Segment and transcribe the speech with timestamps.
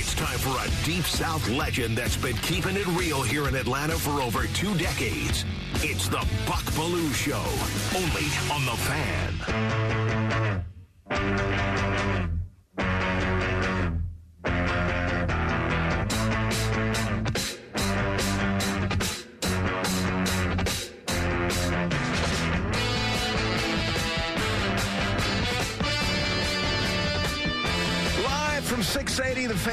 [0.00, 3.94] It's time for a Deep South legend that's been keeping it real here in Atlanta
[3.94, 5.44] for over two decades.
[5.82, 7.42] It's the Buck Belue Show,
[7.98, 8.76] only on The
[11.10, 11.57] Fan.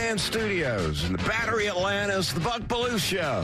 [0.05, 3.43] 680 The Fan Studios in the Battery Atlanta's The Buck Belue Show.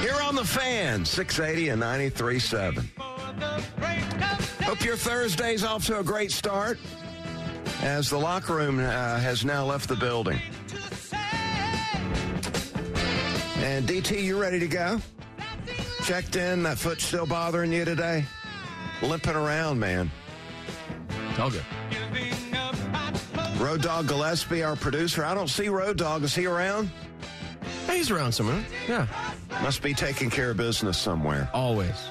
[0.00, 2.88] Here on The Fan, 680 and 93.7.
[4.62, 6.78] Hope your Thursday's off to a great start
[7.82, 10.38] as the locker room uh, has now left the building.
[13.56, 15.00] And DT, you ready to go?
[16.04, 16.62] Checked in.
[16.62, 18.24] That foot still bothering you today?
[19.02, 20.12] Limping around, man.
[21.38, 21.64] All good.
[23.60, 25.22] Road Dog Gillespie, our producer.
[25.22, 26.24] I don't see Road Dog.
[26.24, 26.90] Is he around?
[27.86, 28.64] He's around somewhere.
[28.88, 29.06] Yeah.
[29.62, 31.50] Must be taking care of business somewhere.
[31.52, 32.08] Always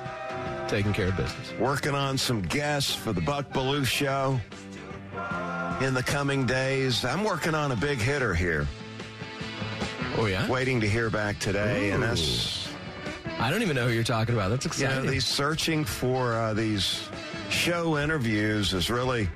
[0.67, 1.51] taking care of business.
[1.59, 4.39] Working on some guests for the Buck Belue show
[5.81, 7.03] in the coming days.
[7.03, 8.67] I'm working on a big hitter here.
[10.17, 10.47] Oh, yeah?
[10.47, 12.69] Waiting to hear back today, and that's
[13.39, 14.49] I don't even know who you're talking about.
[14.49, 15.05] That's exciting.
[15.05, 17.09] know these searching for uh, these
[17.49, 19.29] show interviews is really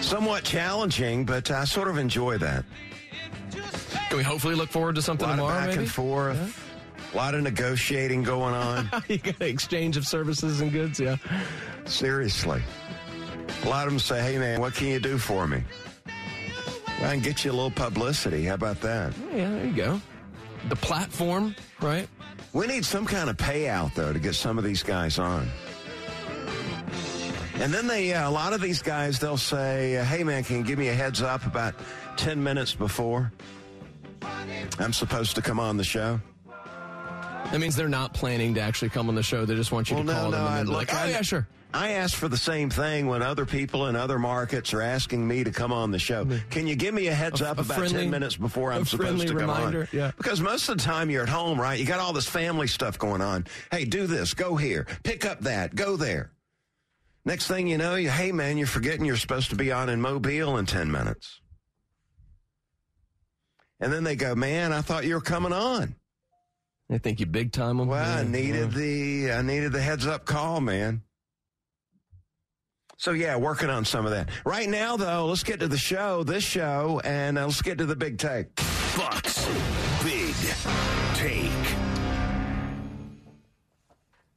[0.00, 2.64] somewhat challenging, but I sort of enjoy that.
[4.08, 5.80] Can we hopefully look forward to something A lot of tomorrow, back maybe?
[5.82, 6.64] and forth,
[7.12, 8.88] a lot of negotiating going on.
[9.08, 11.16] you got an exchange of services and goods, yeah.
[11.84, 12.62] Seriously.
[13.64, 15.62] A lot of them say, hey, man, what can you do for me?
[17.00, 18.44] Well, I can get you a little publicity.
[18.44, 19.12] How about that?
[19.34, 20.00] Yeah, there you go.
[20.68, 22.08] The platform, right?
[22.52, 25.48] We need some kind of payout, though, to get some of these guys on.
[27.60, 30.62] And then they, uh, a lot of these guys, they'll say, hey, man, can you
[30.64, 31.74] give me a heads up about
[32.16, 33.32] 10 minutes before
[34.78, 36.20] I'm supposed to come on the show?
[36.46, 39.44] That means they're not planning to actually come on the show.
[39.44, 40.94] They just want you Well, to no, call them no, and then I- look, like,
[40.94, 41.48] oh, I- yeah, sure.
[41.74, 45.44] I ask for the same thing when other people in other markets are asking me
[45.44, 46.26] to come on the show.
[46.50, 48.86] Can you give me a heads A- up a about friendly- 10 minutes before I'm
[48.86, 49.88] supposed to come reminder, on?
[49.92, 50.12] yeah.
[50.16, 51.78] Because most of the time you're at home, right?
[51.78, 53.46] You got all this family stuff going on.
[53.70, 56.30] Hey, do this, go here, pick up that, go there.
[57.28, 60.00] Next thing you know, you, hey man, you're forgetting you're supposed to be on in
[60.00, 61.42] Mobile in 10 minutes.
[63.80, 65.94] And then they go, man, I thought you were coming on.
[66.88, 67.86] They think you big time them.
[67.86, 68.78] Well, I needed yeah.
[68.78, 71.02] the I needed the heads up call, man.
[72.96, 74.30] So yeah, working on some of that.
[74.46, 77.84] Right now, though, let's get to the show, this show, and uh, let's get to
[77.84, 78.56] the big take.
[78.96, 79.46] Bucks
[80.02, 80.34] Big
[81.12, 81.50] Take.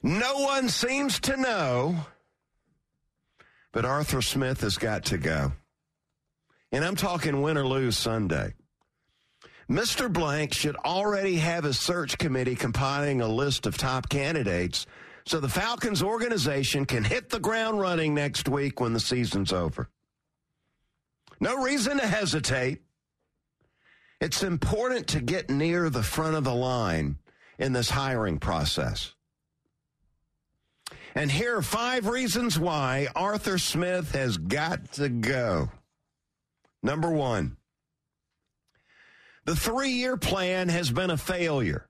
[0.04, 1.96] No one seems to know,
[3.74, 5.52] but Arthur Smith has got to go,
[6.72, 8.54] and I'm talking win or lose Sunday.
[9.70, 10.12] Mr.
[10.12, 14.86] Blank should already have his search committee compiling a list of top candidates
[15.26, 19.90] so the Falcons organization can hit the ground running next week when the season's over.
[21.40, 22.82] No reason to hesitate.
[24.20, 27.18] It's important to get near the front of the line
[27.58, 29.14] in this hiring process.
[31.16, 35.70] And here are five reasons why Arthur Smith has got to go.
[36.82, 37.58] Number one,
[39.46, 41.88] the three year plan has been a failure.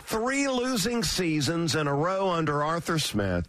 [0.00, 3.48] Three losing seasons in a row under Arthur Smith.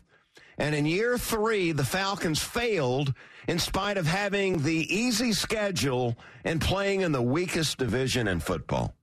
[0.57, 3.13] And in year three, the Falcons failed
[3.47, 8.94] in spite of having the easy schedule and playing in the weakest division in football.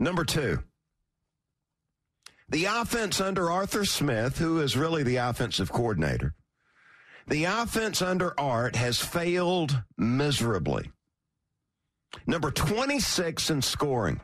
[0.00, 0.64] Number two,
[2.50, 6.34] the offense under Arthur Smith, who is really the offensive coordinator,
[7.28, 10.90] the offense under Art has failed miserably.
[12.26, 14.20] Number 26 in scoring.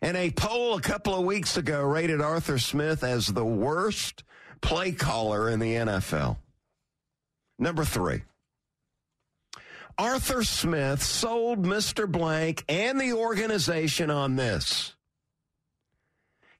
[0.00, 4.24] And a poll a couple of weeks ago rated Arthur Smith as the worst
[4.62, 6.38] play caller in the NFL.
[7.58, 8.22] Number three.
[9.98, 12.10] Arthur Smith sold Mr.
[12.10, 14.96] Blank and the organization on this.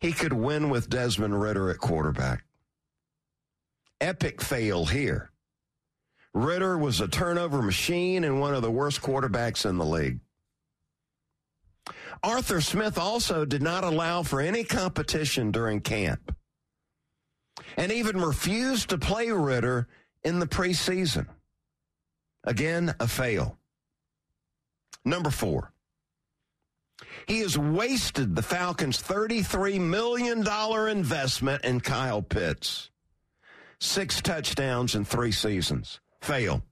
[0.03, 2.45] He could win with Desmond Ridder at quarterback.
[4.01, 5.31] Epic fail here.
[6.35, 10.19] Ridder was a turnover machine and one of the worst quarterbacks in the league.
[12.21, 16.35] Arthur Smith also did not allow for any competition during camp
[17.77, 19.87] and even refused to play Ridder
[20.25, 21.29] in the preseason.
[22.43, 23.57] Again, a fail.
[25.05, 25.72] Number four,
[27.27, 30.47] he has wasted the Falcons' $33 million
[30.89, 32.91] investment in Kyle Pitts.
[33.79, 36.01] Six touchdowns in three seasons.
[36.21, 36.63] Fail.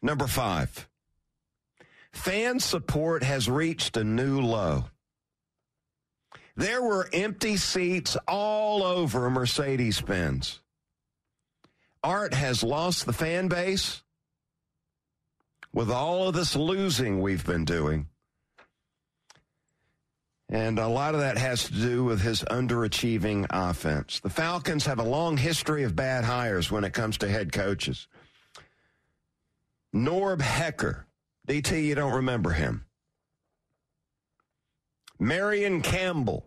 [0.00, 0.88] Number five,
[2.12, 4.84] fan support has reached a new low.
[6.56, 10.60] There were empty seats all over Mercedes Benz.
[12.04, 14.02] Art has lost the fan base
[15.72, 18.08] with all of this losing we've been doing.
[20.50, 24.20] And a lot of that has to do with his underachieving offense.
[24.20, 28.08] The Falcons have a long history of bad hires when it comes to head coaches.
[29.94, 31.06] Norb Hecker,
[31.46, 32.84] DT, you don't remember him.
[35.18, 36.46] Marion Campbell,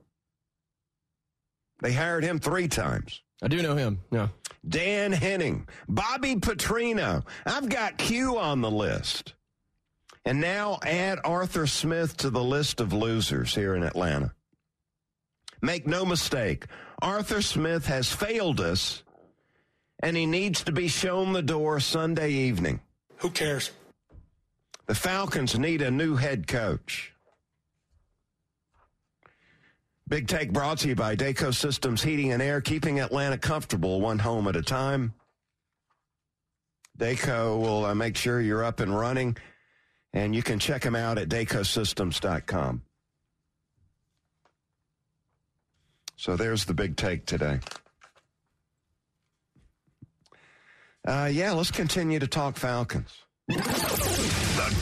[1.81, 3.21] they hired him three times.
[3.43, 3.99] I do know him.
[4.11, 4.29] Yeah.
[4.67, 7.25] Dan Henning, Bobby Petrino.
[7.45, 9.33] I've got Q on the list.
[10.23, 14.33] And now add Arthur Smith to the list of losers here in Atlanta.
[15.63, 16.65] Make no mistake,
[17.01, 19.03] Arthur Smith has failed us,
[20.01, 22.81] and he needs to be shown the door Sunday evening.
[23.17, 23.71] Who cares?
[24.85, 27.10] The Falcons need a new head coach.
[30.11, 34.19] Big Take brought to you by DayCo Systems Heating and Air, keeping Atlanta comfortable one
[34.19, 35.13] home at a time.
[36.99, 39.37] DayCo will uh, make sure you're up and running,
[40.11, 42.81] and you can check them out at dacosystems.com.
[46.17, 47.61] So there's the big take today.
[51.07, 53.13] Uh, yeah, let's continue to talk Falcons.
[53.47, 53.55] The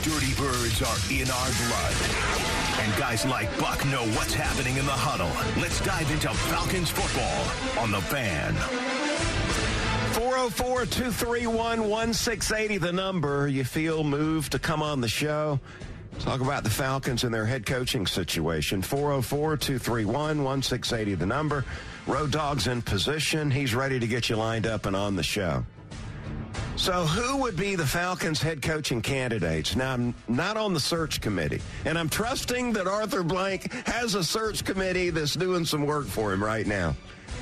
[0.02, 2.49] Dirty Birds are in our blood.
[2.80, 5.32] And guys like Buck know what's happening in the huddle.
[5.62, 8.54] Let's dive into Falcons football on the fan.
[10.14, 13.48] 404 231 1680, the number.
[13.48, 15.60] You feel moved to come on the show.
[16.20, 18.82] Talk about the Falcons and their head coaching situation.
[18.82, 21.66] 404 231 1680, the number.
[22.08, 23.52] Road Dog's in position.
[23.52, 25.66] He's ready to get you lined up and on the show.
[26.76, 29.76] So, who would be the Falcons head coaching candidates?
[29.76, 34.24] Now, I'm not on the search committee, and I'm trusting that Arthur Blank has a
[34.24, 36.96] search committee that's doing some work for him right now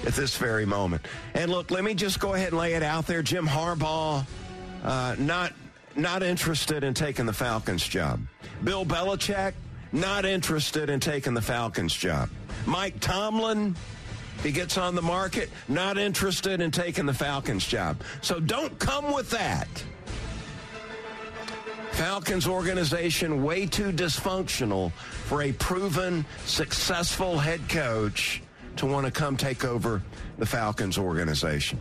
[0.06, 1.06] at this very moment.
[1.34, 3.22] And look, let me just go ahead and lay it out there.
[3.22, 4.26] Jim Harbaugh,
[4.84, 5.54] uh, not
[5.96, 8.20] not interested in taking the Falcons job.
[8.64, 9.54] Bill Belichick,
[9.92, 12.30] not interested in taking the Falcons job.
[12.66, 13.76] Mike Tomlin,
[14.44, 18.02] he gets on the market, not interested in taking the Falcons job.
[18.22, 19.68] So don't come with that.
[21.92, 28.42] Falcons organization way too dysfunctional for a proven successful head coach
[28.76, 30.04] to want to come take over
[30.38, 31.80] the Falcons organization.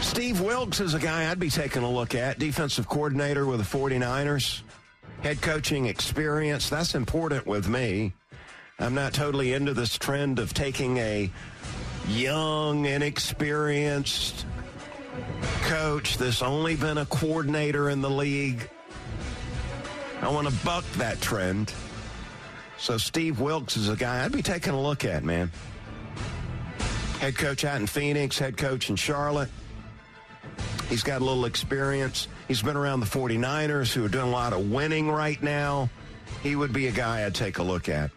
[0.00, 3.78] Steve Wilks is a guy I'd be taking a look at, defensive coordinator with the
[3.78, 4.62] 49ers
[5.22, 6.68] head coaching experience.
[6.70, 8.12] That's important with me.
[8.78, 11.30] I'm not totally into this trend of taking a
[12.08, 14.46] young, inexperienced
[15.62, 18.70] coach that's only been a coordinator in the league.
[20.22, 21.72] I want to buck that trend.
[22.78, 25.50] So Steve Wilks is a guy I'd be taking a look at, man.
[27.18, 29.48] Head coach out in Phoenix, head coach in Charlotte.
[30.88, 32.28] He's got a little experience.
[32.46, 35.90] He's been around the 49ers who are doing a lot of winning right now.
[36.42, 38.10] He would be a guy I'd take a look at.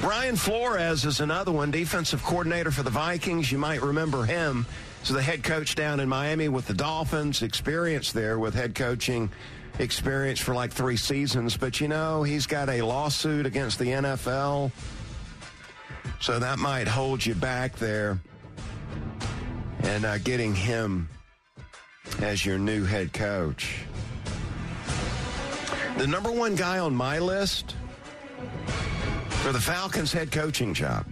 [0.00, 3.50] Brian Flores is another one, defensive coordinator for the Vikings.
[3.50, 4.64] You might remember him
[5.02, 9.30] as the head coach down in Miami with the Dolphins, experience there with head coaching
[9.78, 11.56] experience for like three seasons.
[11.56, 14.70] But you know, he's got a lawsuit against the NFL.
[16.20, 18.20] So that might hold you back there
[19.84, 21.08] and uh, getting him
[22.20, 23.84] as your new head coach.
[25.96, 27.76] The number one guy on my list
[29.28, 31.06] for the Falcons head coaching job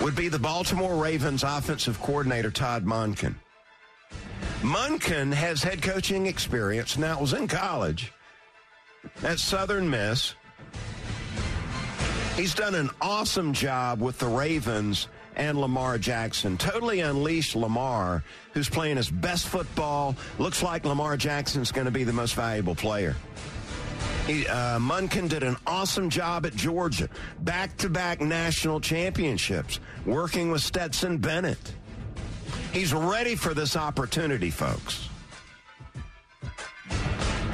[0.00, 3.34] would be the Baltimore Ravens offensive coordinator, Todd Monken.
[4.62, 6.98] Monken has head coaching experience.
[6.98, 8.12] Now, it was in college
[9.22, 10.34] at Southern Miss.
[12.36, 16.56] He's done an awesome job with the Ravens and Lamar Jackson.
[16.56, 18.22] Totally unleashed Lamar,
[18.52, 20.16] who's playing his best football.
[20.38, 23.16] Looks like Lamar Jackson's going to be the most valuable player.
[24.26, 27.08] He, uh, Monken did an awesome job at Georgia,
[27.40, 31.74] back-to-back national championships, working with Stetson Bennett.
[32.72, 35.08] He's ready for this opportunity, folks.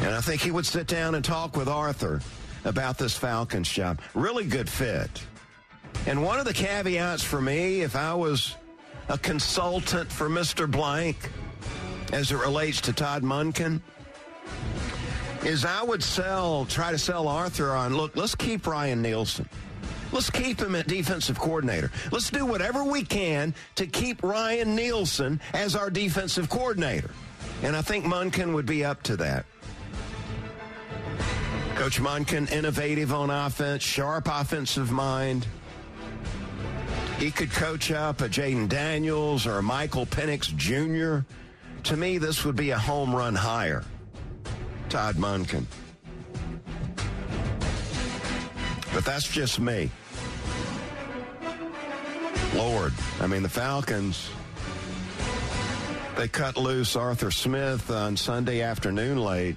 [0.00, 2.20] And I think he would sit down and talk with Arthur
[2.64, 4.00] about this Falcons job.
[4.14, 5.22] Really good fit.
[6.06, 8.54] And one of the caveats for me, if I was
[9.08, 10.70] a consultant for Mr.
[10.70, 11.30] Blank,
[12.12, 13.80] as it relates to Todd Monken,
[15.44, 19.48] is I would sell, try to sell Arthur on, look, let's keep Ryan Nielsen.
[20.12, 21.90] Let's keep him at defensive coordinator.
[22.12, 27.10] Let's do whatever we can to keep Ryan Nielsen as our defensive coordinator.
[27.62, 29.46] And I think Monken would be up to that.
[31.74, 35.46] Coach Monken, innovative on offense, sharp offensive mind.
[37.18, 41.26] He could coach up a Jayden Daniels or a Michael Penix Jr.
[41.84, 43.84] To me, this would be a home run hire.
[44.90, 45.64] Todd Monken.
[48.92, 49.90] But that's just me.
[52.54, 54.30] Lord, I mean, the Falcons,
[56.16, 59.56] they cut loose Arthur Smith on Sunday afternoon late.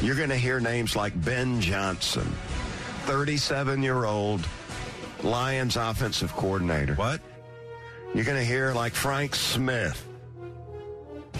[0.00, 2.30] You're going to hear names like Ben Johnson,
[3.04, 4.46] 37 year old
[5.22, 6.94] Lions offensive coordinator.
[6.94, 7.20] What?
[8.14, 10.04] You're going to hear like Frank Smith,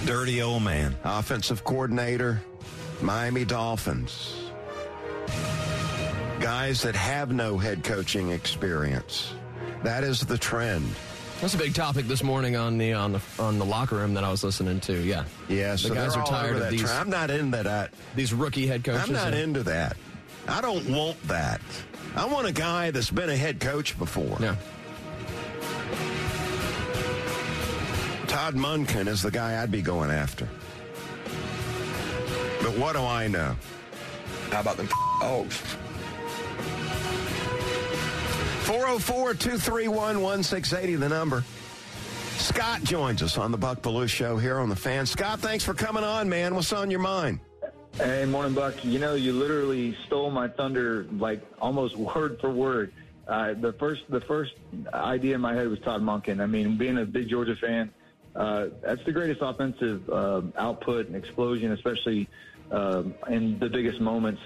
[0.04, 0.97] Dirty old man.
[1.04, 2.42] offensive coordinator,
[3.00, 4.35] Miami Dolphins.
[6.40, 9.32] Guys that have no head coaching experience.
[9.82, 10.88] That is the trend.
[11.40, 14.25] That's a big topic this morning on the on the on the locker room that
[14.25, 15.00] I was listening to.
[15.00, 16.99] Yeah, Yeah, the so guys they're tired of these trend.
[16.99, 17.92] I'm not into that.
[18.16, 19.02] these rookie head coaches.
[19.08, 19.97] I'm not and- into that.
[20.49, 21.61] I don't want that.
[22.17, 24.38] I want a guy that's been a head coach before.
[24.40, 24.57] Yeah,
[28.26, 30.49] Todd Monken is the guy I'd be going after.
[32.62, 33.57] But what do I know?
[34.50, 34.88] How about them
[35.21, 35.57] dogs?
[38.64, 41.45] 404 231 1680, the number.
[42.37, 45.07] Scott joins us on the Buck Belue Show here on the fan.
[45.07, 46.55] Scott, thanks for coming on, man.
[46.55, 47.40] What's on your mind?
[47.97, 48.85] Hey, morning, Buck.
[48.85, 52.92] You know, you literally stole my thunder, like almost word for word.
[53.26, 54.54] Uh, the first, the first
[54.92, 56.40] idea in my head was Todd Monken.
[56.40, 57.90] I mean, being a big Georgia fan,
[58.37, 62.28] uh, that's the greatest offensive uh, output and explosion, especially
[62.71, 64.42] um in the biggest moments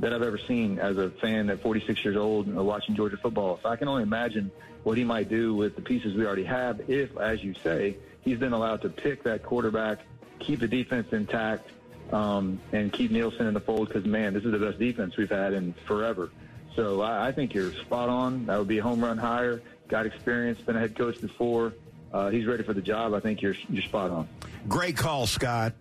[0.00, 3.60] that I've ever seen as a fan at 46 years old and watching Georgia football.
[3.62, 4.50] So I can only imagine
[4.82, 8.38] what he might do with the pieces we already have if, as you say, he's
[8.38, 9.98] been allowed to pick that quarterback,
[10.38, 11.68] keep the defense intact,
[12.12, 15.30] um, and keep Nielsen in the fold because, man, this is the best defense we've
[15.30, 16.30] had in forever.
[16.76, 18.46] So I, I think you're spot on.
[18.46, 19.60] That would be a home run hire.
[19.88, 21.74] Got experience, been a head coach before.
[22.12, 23.14] Uh, he's ready for the job.
[23.14, 24.28] I think you're you're spot on.
[24.68, 25.72] Great call, Scott.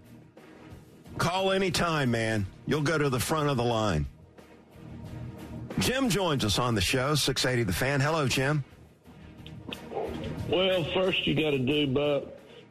[1.17, 2.45] Call anytime, man.
[2.65, 4.05] You'll go to the front of the line.
[5.79, 7.99] Jim joins us on the show, 680 The Fan.
[7.99, 8.63] Hello, Jim.
[10.49, 12.23] Well, first you got to do, Buck.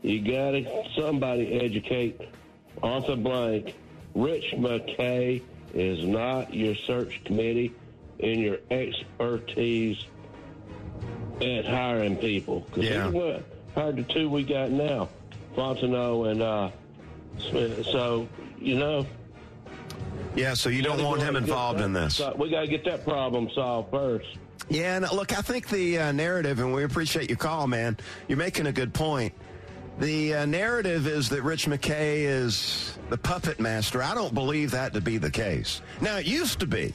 [0.03, 2.21] You got to somebody educate
[2.82, 3.75] Arthur Blank.
[4.14, 5.42] Rich McKay
[5.75, 7.73] is not your search committee
[8.18, 9.99] in your expertise
[11.40, 12.66] at hiring people.
[12.73, 13.08] 'Cause Yeah.
[13.08, 13.44] what
[13.75, 15.08] hired the two we got now,
[15.56, 16.70] Fontenot and uh,
[17.38, 17.85] Smith.
[17.87, 18.26] So
[18.61, 19.06] you know,
[20.35, 22.20] Yeah, so you don't want him involved that- in this.
[22.37, 24.26] we got to get that problem solved first.
[24.68, 27.97] Yeah, and look, I think the uh, narrative, and we appreciate your call, man.
[28.26, 29.32] You're making a good point.
[29.99, 34.00] The uh, narrative is that Rich McKay is the puppet master.
[34.00, 35.83] I don't believe that to be the case.
[36.00, 36.95] Now, it used to be,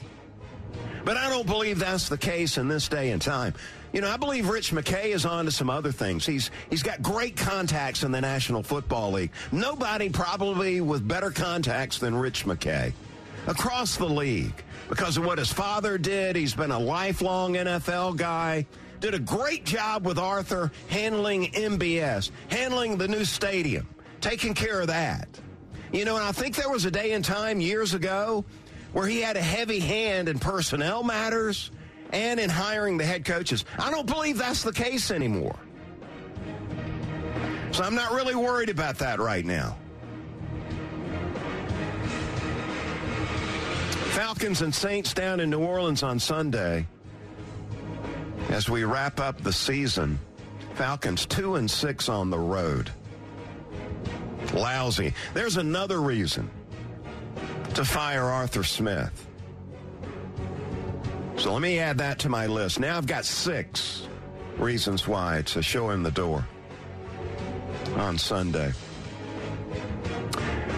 [1.04, 3.52] but I don't believe that's the case in this day and time.
[3.92, 6.24] You know, I believe Rich McKay is on to some other things.
[6.24, 9.30] He's he's got great contacts in the National Football League.
[9.52, 12.94] Nobody probably with better contacts than Rich McKay
[13.46, 16.36] across the league because of what his father did.
[16.36, 18.66] He's been a lifelong NFL guy.
[19.04, 23.86] Did a great job with Arthur handling MBS, handling the new stadium,
[24.22, 25.28] taking care of that.
[25.92, 28.46] You know, and I think there was a day and time years ago
[28.94, 31.70] where he had a heavy hand in personnel matters
[32.14, 33.66] and in hiring the head coaches.
[33.78, 35.58] I don't believe that's the case anymore.
[37.72, 39.76] So I'm not really worried about that right now.
[44.14, 46.86] Falcons and Saints down in New Orleans on Sunday.
[48.54, 50.16] As we wrap up the season,
[50.74, 52.88] Falcons 2 and 6 on the road.
[54.52, 55.12] Lousy.
[55.34, 56.48] There's another reason
[57.74, 59.26] to fire Arthur Smith.
[61.36, 62.78] So let me add that to my list.
[62.78, 64.06] Now I've got six
[64.56, 66.46] reasons why to show him the door
[67.96, 68.72] on Sunday.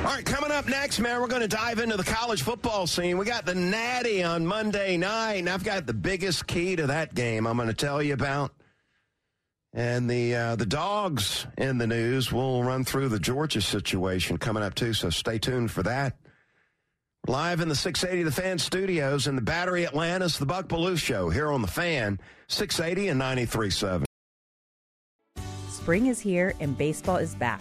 [0.07, 3.19] All right, coming up next, man, we're going to dive into the college football scene.
[3.19, 7.13] We got the Natty on Monday night, and I've got the biggest key to that
[7.17, 8.53] game I'm going to tell you about.
[9.73, 12.31] And the uh, the dogs in the news.
[12.31, 16.17] We'll run through the Georgia situation coming up too, so stay tuned for that.
[17.27, 21.31] Live in the 680 The Fan studios in the Battery Atlanta's, the Buck Belue Show
[21.31, 24.05] here on the Fan, 680 and 93.7.
[25.69, 27.61] Spring is here and baseball is back.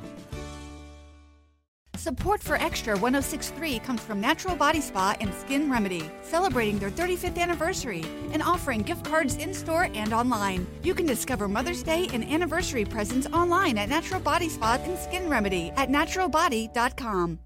[1.97, 7.37] Support for Extra 1063 comes from Natural Body Spa and Skin Remedy, celebrating their 35th
[7.37, 10.65] anniversary and offering gift cards in store and online.
[10.83, 15.29] You can discover Mother's Day and anniversary presents online at Natural Body Spa and Skin
[15.29, 17.39] Remedy at naturalbody.com.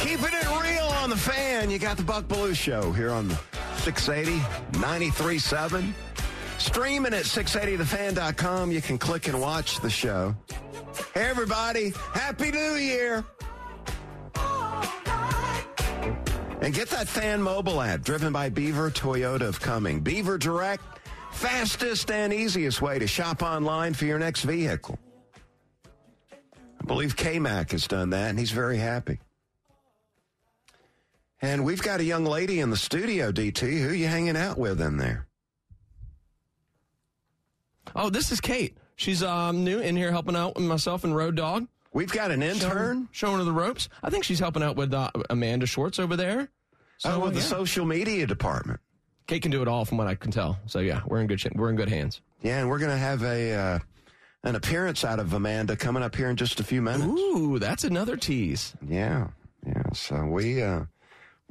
[0.00, 1.70] Keeping it real on the fan.
[1.70, 3.53] You got the Buck Belue Show here on the
[3.84, 4.40] 680
[4.78, 5.92] 93.7.
[6.56, 8.72] Streaming at 680thefan.com.
[8.72, 10.34] You can click and watch the show.
[11.12, 11.92] Hey, everybody.
[12.14, 13.24] Happy New Year.
[16.62, 20.00] And get that fan mobile app driven by Beaver Toyota of Cumming.
[20.00, 20.82] Beaver Direct,
[21.32, 24.98] fastest and easiest way to shop online for your next vehicle.
[26.80, 29.18] I believe K-Mac has done that, and he's very happy.
[31.44, 33.82] And we've got a young lady in the studio, DT.
[33.82, 35.26] Who you hanging out with in there?
[37.94, 38.78] Oh, this is Kate.
[38.96, 41.68] She's um, new in here helping out with myself and Road Dog.
[41.92, 43.90] We've got an intern showing, showing her the ropes.
[44.02, 46.48] I think she's helping out with uh, Amanda Schwartz over there.
[46.96, 47.40] So, oh, with yeah.
[47.40, 48.80] the social media department.
[49.26, 50.58] Kate can do it all, from what I can tell.
[50.64, 52.22] So yeah, we're in good sh- we're in good hands.
[52.40, 53.78] Yeah, and we're gonna have a uh,
[54.44, 57.04] an appearance out of Amanda coming up here in just a few minutes.
[57.04, 58.74] Ooh, that's another tease.
[58.86, 59.28] Yeah,
[59.66, 59.82] yeah.
[59.92, 60.84] So we uh,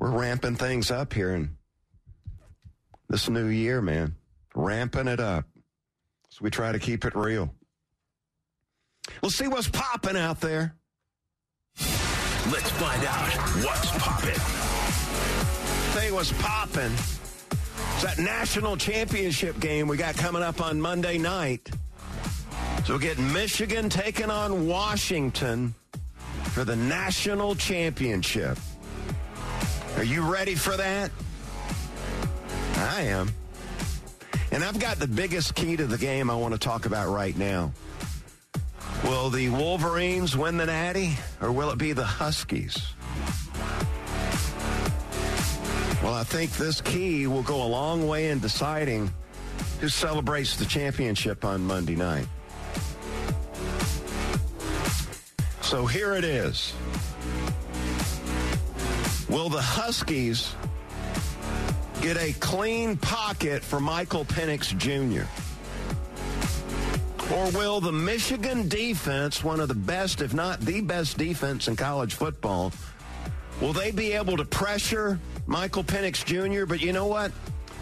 [0.04, 1.56] we're ramping things up here in
[3.08, 4.14] this new year, man.
[4.54, 5.46] Ramping it up.
[6.28, 7.56] So we try to keep it real.
[9.22, 10.76] We'll see what's popping out there.
[11.78, 13.32] Let's find out
[13.64, 14.34] what's popping.
[16.06, 16.92] You what's popping.
[16.92, 21.70] It's that national championship game we got coming up on Monday night.
[22.84, 25.74] So we'll get Michigan taking on Washington
[26.52, 28.58] for the national championship.
[29.98, 31.12] Are you ready for that?
[32.76, 33.32] I am.
[34.52, 37.38] And I've got the biggest key to the game I want to talk about right
[37.38, 37.72] now.
[39.04, 42.94] Will the Wolverines win the Natty, or will it be the Huskies?
[46.04, 49.12] Well, I think this key will go a long way in deciding
[49.80, 52.28] who celebrates the championship on Monday night.
[55.62, 56.74] So here it is.
[59.34, 60.54] Will the Huskies
[62.04, 65.26] get a clean pocket for Michael Penix Jr.?
[67.34, 71.76] Or will the Michigan defense, one of the best, if not the best defense in
[71.76, 72.72] college football,
[73.60, 76.68] will they be able to pressure Michael Penix Jr.?
[76.68, 77.32] But you know what?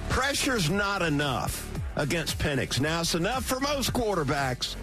[0.07, 2.79] Pressure's not enough against Penix.
[2.79, 4.77] Now, it's enough for most quarterbacks,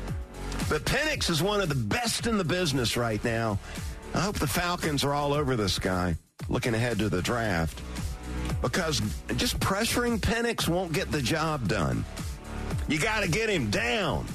[0.68, 3.58] but Penix is one of the best in the business right now.
[4.14, 6.14] I hope the Falcons are all over this guy
[6.48, 7.80] looking ahead to the draft
[8.62, 9.00] because
[9.36, 12.04] just pressuring Penix won't get the job done.
[12.88, 14.26] You got to get him down.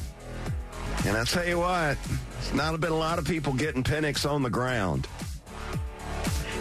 [1.05, 1.97] And I tell you what,
[2.39, 5.07] it's not been a lot of people getting Penix on the ground.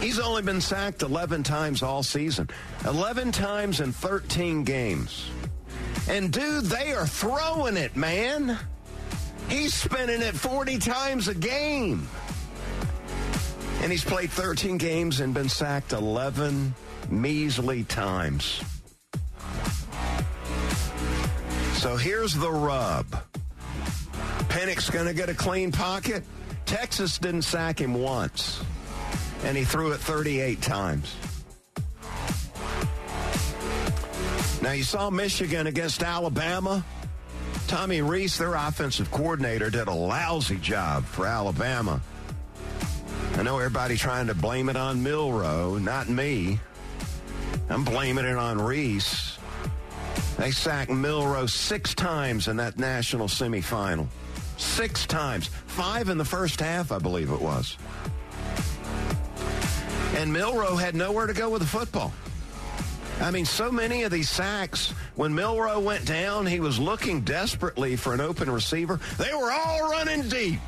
[0.01, 2.51] He's only been sacked 11 times all season,
[2.85, 5.31] 11 times in 13 games.
[6.09, 8.59] And dude, they are throwing it, man.
[9.49, 12.09] He's spinning it 40 times a game.
[13.83, 16.75] And he's played 13 games and been sacked 11
[17.11, 18.63] measly times.
[21.75, 23.07] So here's the rub.
[24.49, 26.23] Penix going to get a clean pocket.
[26.65, 28.63] Texas didn't sack him once,
[29.45, 31.17] and he threw it 38 times.
[34.63, 36.85] Now, you saw Michigan against Alabama.
[37.67, 42.01] Tommy Rees, their offensive coordinator, did a lousy job for Alabama.
[43.43, 46.61] I know everybody trying to blame it on Milroe, not me.
[47.69, 49.37] I'm blaming it on Rees.
[50.39, 54.07] They sacked Milroe six times in that national semifinal.
[54.59, 55.49] Six times.
[55.67, 57.77] Five in the first half, I believe it was.
[60.15, 62.13] And Milroe had nowhere to go with the football.
[63.21, 67.97] I mean, so many of these sacks, when Milroe went down, he was looking desperately
[67.97, 69.01] for an open receiver.
[69.19, 70.61] They were all running deep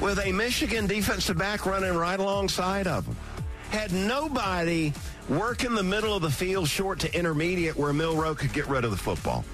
[0.00, 3.16] with a Michigan defensive back running right alongside of him.
[3.70, 4.92] Had nobody
[5.28, 8.84] work in the middle of the field short to intermediate where Milroe could get rid
[8.84, 9.44] of the football.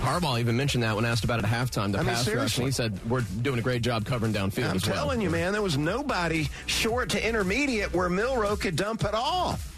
[0.00, 2.58] Harbaugh even mentioned that when asked about it at halftime, the I mean, pass rush,
[2.58, 4.94] and he said, we're doing a great job covering downfield I'm as well.
[4.94, 9.72] telling you, man, there was nobody short to intermediate where Milroe could dump it off.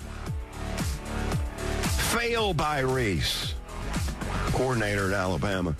[2.13, 3.55] Fail by Rees,
[4.49, 5.77] coordinator at Alabama.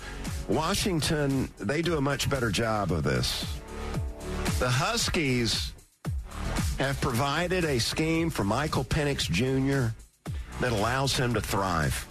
[0.47, 3.45] Washington, they do a much better job of this.
[4.59, 5.71] The Huskies
[6.79, 9.95] have provided a scheme for Michael Penix Jr.
[10.59, 12.05] that allows him to thrive.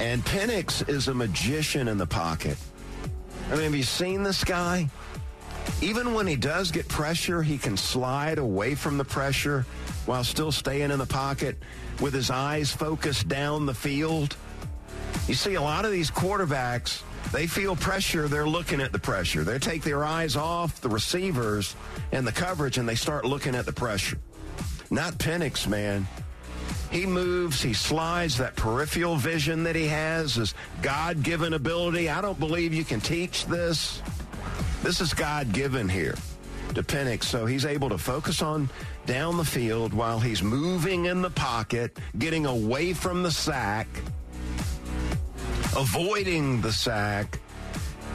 [0.00, 2.58] And Penix is a magician in the pocket.
[3.48, 4.90] I mean, have you seen this guy?
[5.80, 9.64] Even when he does get pressure, he can slide away from the pressure
[10.06, 11.62] while still staying in the pocket
[12.00, 14.34] with his eyes focused down the field.
[15.28, 19.44] You see, a lot of these quarterbacks, they feel pressure, they're looking at the pressure.
[19.44, 21.76] They take their eyes off the receivers
[22.10, 24.18] and the coverage and they start looking at the pressure.
[24.90, 26.06] Not Penix, man.
[26.90, 28.36] He moves, he slides.
[28.36, 32.10] That peripheral vision that he has is God given ability.
[32.10, 34.02] I don't believe you can teach this.
[34.82, 36.16] This is God given here
[36.74, 37.24] to Penix.
[37.24, 38.68] So he's able to focus on
[39.06, 43.88] down the field while he's moving in the pocket, getting away from the sack,
[45.76, 47.38] avoiding the sack,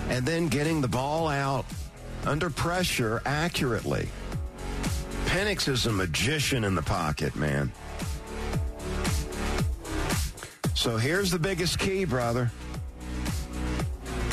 [0.09, 1.65] and then getting the ball out
[2.25, 4.07] under pressure accurately.
[5.25, 7.71] Penix is a magician in the pocket, man.
[10.73, 12.51] So here's the biggest key, brother.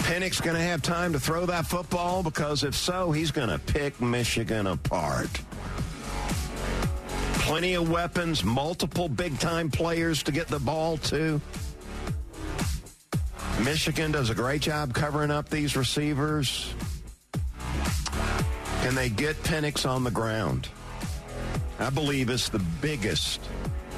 [0.05, 3.59] Penix going to have time to throw that football because if so, he's going to
[3.59, 5.31] pick Michigan apart.
[7.41, 11.41] Plenty of weapons, multiple big time players to get the ball to.
[13.63, 16.75] Michigan does a great job covering up these receivers.
[18.83, 20.69] And they get Penix on the ground.
[21.79, 23.41] I believe it's the biggest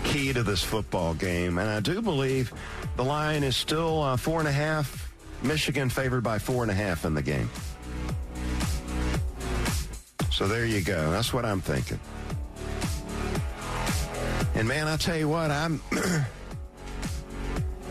[0.04, 1.58] key to this football game.
[1.58, 2.52] And I do believe
[2.96, 5.12] the line is still uh, four and a half.
[5.42, 7.50] Michigan favored by four and a half in the game.
[10.30, 11.10] So there you go.
[11.10, 11.98] That's what I'm thinking.
[14.54, 15.80] And man, I'll tell you what, I'm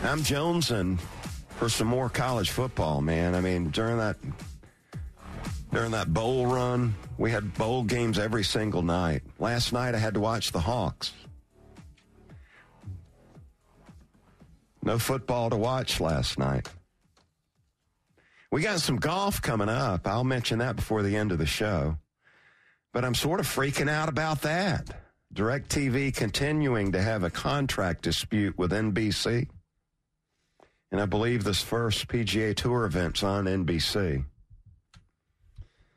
[0.02, 0.98] I'm jonesing
[1.56, 3.34] for some more college football, man.
[3.34, 4.16] I mean, during that
[5.72, 9.22] during that bowl run, we had bowl games every single night.
[9.38, 11.12] Last night I had to watch the Hawks.
[14.82, 16.68] No football to watch last night.
[18.52, 20.06] We got some golf coming up.
[20.06, 21.98] I'll mention that before the end of the show.
[22.92, 24.88] But I'm sort of freaking out about that.
[25.34, 29.48] DirecTV continuing to have a contract dispute with NBC.
[30.92, 34.24] And I believe this first PGA Tour event's on NBC.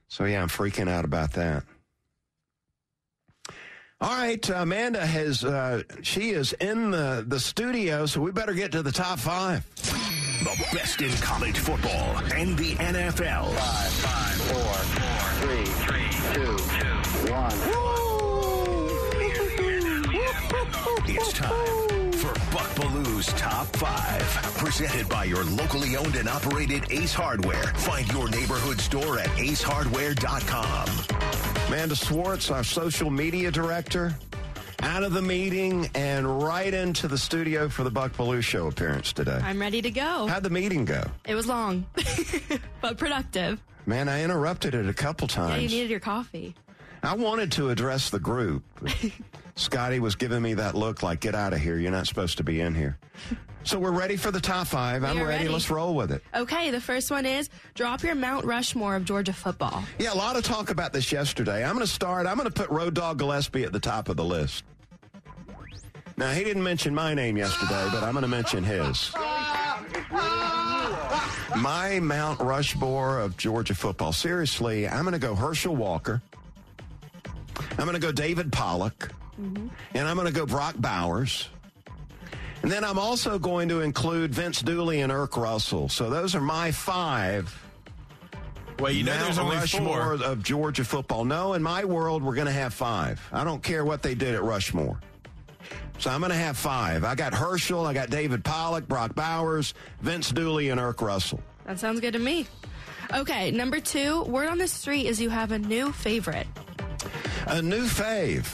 [0.07, 1.63] So, yeah, I'm freaking out about that.
[4.01, 8.71] All right, Amanda has, uh, she is in the, the studio, so we better get
[8.71, 9.65] to the top five.
[10.39, 13.53] The best in college football and the NFL.
[13.53, 17.89] Five, five, four, four, three, three, two, two, one.
[21.11, 21.98] It's time for
[22.59, 24.21] Buck Belue's Top 5.
[24.57, 27.63] Presented by your locally owned and operated Ace Hardware.
[27.63, 31.67] Find your neighborhood store at acehardware.com.
[31.67, 34.13] Amanda Swartz, our social media director,
[34.81, 39.13] out of the meeting and right into the studio for the Buck Baloo Show appearance
[39.13, 39.39] today.
[39.41, 40.27] I'm ready to go.
[40.27, 41.03] How'd the meeting go?
[41.25, 41.85] It was long,
[42.81, 43.61] but productive.
[43.85, 45.63] Man, I interrupted it a couple Yeah, times.
[45.63, 46.55] you needed your coffee.
[47.03, 48.63] I wanted to address the group.
[49.59, 51.77] Scotty was giving me that look like, get out of here.
[51.77, 52.97] You're not supposed to be in here.
[53.65, 55.03] So we're ready for the top five.
[55.03, 55.27] I'm ready.
[55.27, 55.47] ready.
[55.49, 56.23] Let's roll with it.
[56.33, 59.83] Okay, the first one is drop your Mount Rushmore of Georgia football.
[59.99, 61.65] Yeah, a lot of talk about this yesterday.
[61.65, 62.25] I'm going to start.
[62.25, 64.63] I'm going to put Road Dog Gillespie at the top of the list.
[66.15, 69.13] Now, he didn't mention my name yesterday, but I'm going to mention his.
[71.57, 74.13] My Mount Rushmore of Georgia football.
[74.13, 76.21] Seriously, I'm going to go Herschel Walker.
[77.71, 79.11] I'm going to go David Pollack.
[79.39, 79.67] Mm-hmm.
[79.95, 81.49] And I'm going to go Brock Bowers.
[82.61, 85.87] And then I'm also going to include Vince Dooley and Erk Russell.
[85.87, 87.55] So those are my five.
[88.79, 90.25] Well, you know Mount there's only Rushmore four.
[90.25, 91.25] of Georgia football.
[91.25, 93.21] No, in my world, we're going to have five.
[93.31, 94.99] I don't care what they did at Rushmore.
[95.99, 97.03] So I'm going to have five.
[97.03, 101.41] I got Herschel, I got David Pollack, Brock Bowers, Vince Dooley, and Erk Russell.
[101.65, 102.47] That sounds good to me.
[103.13, 106.47] Okay, number two, word on the street is you have a new favorite.
[107.47, 108.45] A new fave.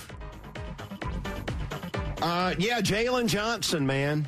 [2.22, 4.28] Uh, yeah, Jalen Johnson, man.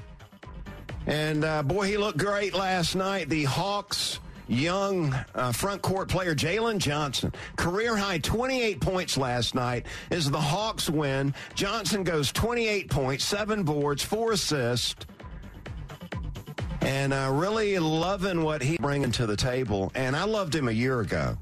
[1.05, 3.29] And uh, boy, he looked great last night.
[3.29, 7.31] The Hawks young uh, front court player Jalen Johnson.
[7.55, 11.33] Career high 28 points last night is the Hawks win.
[11.55, 15.05] Johnson goes 28 points, seven boards, four assists.
[16.81, 19.91] And uh, really loving what he's bringing to the table.
[19.95, 21.37] And I loved him a year ago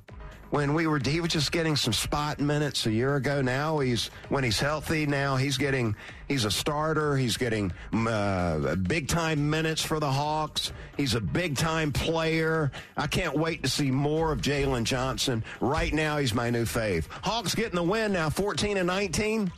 [0.52, 3.42] when we were he was just getting some spot minutes a year ago.
[3.42, 5.96] Now he's when he's healthy now he's getting
[6.28, 7.18] he's a starter.
[7.18, 10.72] He's getting uh, big time minutes for the hawks.
[10.98, 12.72] He's a big time player.
[12.98, 15.44] I can't wait to see more of jalen johnson.
[15.62, 17.08] Right now he's my new fave.
[17.24, 19.52] Hawks getting the win now 14 and 19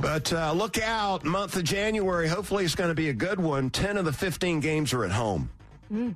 [0.00, 3.70] but uh, look out month of january hopefully it's going to be a good one.
[3.70, 5.50] 10 of the 15 games are at home.
[5.92, 6.14] Mm.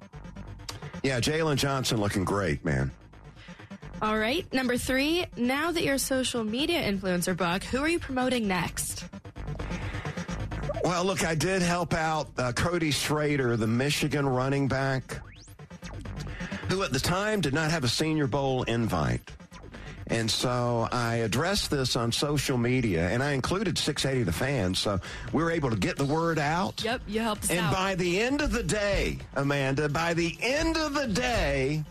[1.02, 2.90] yeah jalen johnson looking great man
[4.02, 8.00] All right, number three, now that you're a social media influencer, Buck, who are you
[8.00, 9.04] promoting next?
[10.82, 15.18] Well, look, I did help out uh, Cody Schrader, the Michigan running back,
[16.68, 19.20] who at the time did not have a Senior Bowl invite.
[20.08, 24.98] And so I addressed this on social media, and I included 680 the fans, so
[25.32, 26.82] we were able to get the word out.
[26.82, 27.72] Yep, you helped us And out.
[27.72, 31.84] by the end of the day, Amanda, by the end of the day,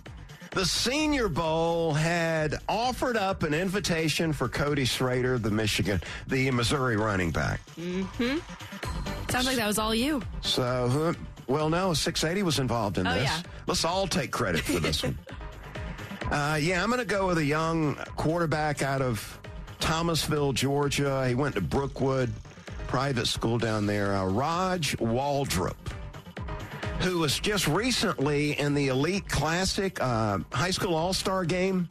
[0.52, 6.98] the Senior Bowl had offered up an invitation for Cody Schrader, the Michigan, the Missouri
[6.98, 7.62] running back.
[7.80, 8.38] mm-hmm.
[9.32, 10.22] Sounds like that was all you.
[10.42, 11.16] So, who-
[11.48, 13.24] well, no, 680 was involved in Oh, this.
[13.24, 13.42] yeah.
[13.68, 15.18] Let's all take credit for this one.
[16.32, 19.38] Uh, yeah, I'm going to go with a young quarterback out of
[19.82, 21.28] Thomasville, Georgia.
[21.28, 22.32] He went to Brookwood
[22.88, 24.16] Private School down there.
[24.16, 25.76] Uh, Raj Waldrop,
[27.02, 31.90] who was just recently in the Elite Classic uh, High School All Star game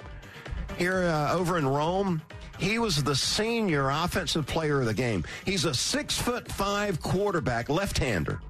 [0.78, 2.22] here uh, over in Rome.
[2.58, 5.24] He was the senior offensive player of the game.
[5.44, 8.40] He's a six foot five quarterback, left hander.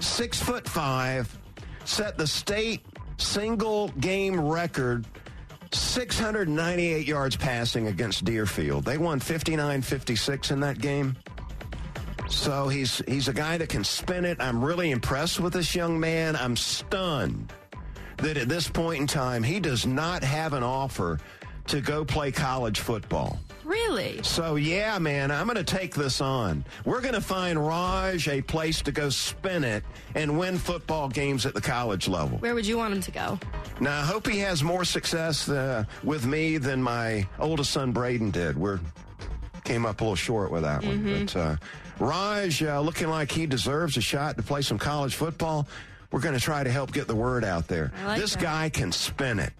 [0.00, 1.36] Six foot five,
[1.84, 2.84] set the state
[3.18, 5.06] single game record
[5.72, 8.84] 698 yards passing against Deerfield.
[8.84, 11.16] They won 59 56 in that game.
[12.36, 14.36] So he's he's a guy that can spin it.
[14.40, 16.36] I'm really impressed with this young man.
[16.36, 17.52] I'm stunned
[18.18, 21.18] that at this point in time he does not have an offer
[21.68, 23.40] to go play college football.
[23.64, 24.22] Really?
[24.22, 26.64] So yeah, man, I'm going to take this on.
[26.84, 29.82] We're going to find Raj a place to go spin it
[30.14, 32.38] and win football games at the college level.
[32.38, 33.40] Where would you want him to go?
[33.80, 38.30] Now, I hope he has more success uh, with me than my oldest son Braden
[38.30, 38.56] did.
[38.56, 38.78] We're
[39.64, 41.26] came up a little short with that one, Mhm.
[41.34, 41.56] but uh,
[41.98, 45.66] Raj uh, looking like he deserves a shot to play some college football.
[46.10, 47.92] We're going to try to help get the word out there.
[48.04, 48.42] Like this that.
[48.42, 49.52] guy can spin it.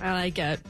[0.00, 0.60] I like it.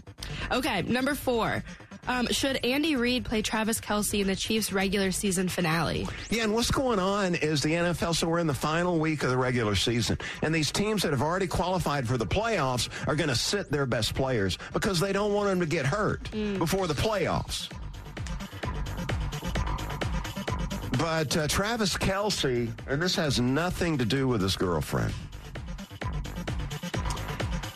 [0.51, 1.63] Okay, number four.
[2.07, 6.09] Um, should Andy Reid play Travis Kelce in the Chiefs' regular season finale?
[6.31, 9.29] Yeah, and what's going on is the NFL, so we're in the final week of
[9.29, 13.29] the regular season, and these teams that have already qualified for the playoffs are going
[13.29, 16.95] to sit their best players because they don't want them to get hurt before the
[16.95, 17.71] playoffs.
[20.99, 25.13] But uh, Travis Kelce, and this has nothing to do with his girlfriend.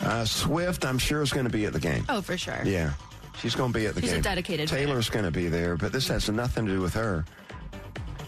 [0.01, 2.03] Uh, Swift, I'm sure, is going to be at the game.
[2.09, 2.59] Oh, for sure.
[2.65, 2.91] Yeah,
[3.39, 4.23] she's going to be at the She's a game.
[4.23, 4.67] dedicated.
[4.67, 7.23] Taylor's going to be there, but this has nothing to do with her.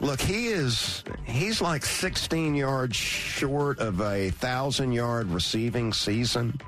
[0.01, 6.59] Look, he is he's like 16 yards short of a thousand yard receiving season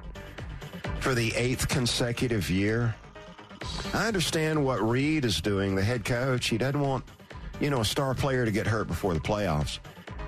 [0.99, 2.95] for the eighth consecutive year.
[3.93, 6.47] I understand what Reid is doing, the head coach.
[6.47, 7.03] He doesn't want,
[7.59, 9.79] you know, a star player to get hurt before the playoffs.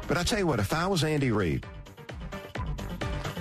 [0.08, 1.66] But I tell you what, if I was Andy Reid,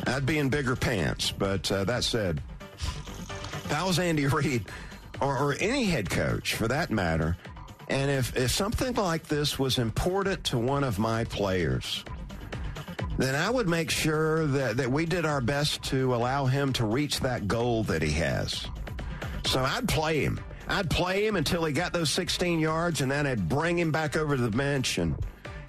[0.07, 1.31] I'd be in bigger pants.
[1.31, 2.43] But uh, that said,
[2.77, 4.67] if I was Andy Reid,
[5.21, 7.37] or, or any head coach for that matter,
[7.89, 12.05] and if, if something like this was important to one of my players,
[13.17, 16.87] then I would make sure that, that we did our best to allow him to
[16.87, 18.67] reach that goal that he has.
[19.45, 20.39] So I'd play him.
[20.69, 24.17] I'd play him until he got those 16 yards, and then I'd bring him back
[24.17, 25.17] over to the bench and,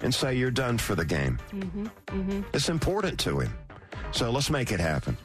[0.02, 1.38] and say, You're done for the game.
[1.52, 1.86] Mm-hmm.
[1.86, 2.42] Mm-hmm.
[2.52, 3.52] It's important to him.
[4.12, 5.16] So let's make it happen.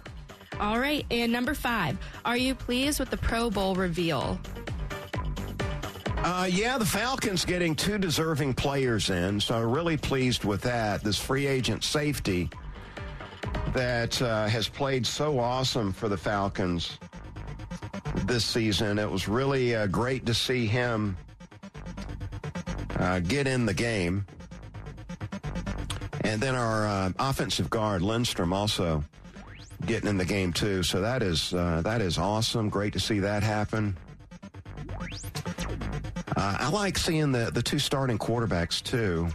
[0.59, 1.97] All right, and number five.
[2.23, 4.39] Are you pleased with the Pro Bowl reveal?
[6.17, 11.03] Uh, yeah, the Falcons getting two deserving players in, so really pleased with that.
[11.03, 12.49] This free agent safety
[13.73, 16.97] that uh, has played so awesome for the Falcons
[18.27, 18.99] this season.
[18.99, 21.17] It was really uh, great to see him
[22.97, 24.25] uh, get in the game.
[26.23, 29.03] And then our uh, offensive guard, Lindstrom, also
[29.85, 30.83] getting in the game too.
[30.83, 32.69] So that is uh, that is awesome.
[32.69, 33.95] Great to see that happen.
[36.37, 39.29] Uh, I like seeing the, the two starting quarterbacks too.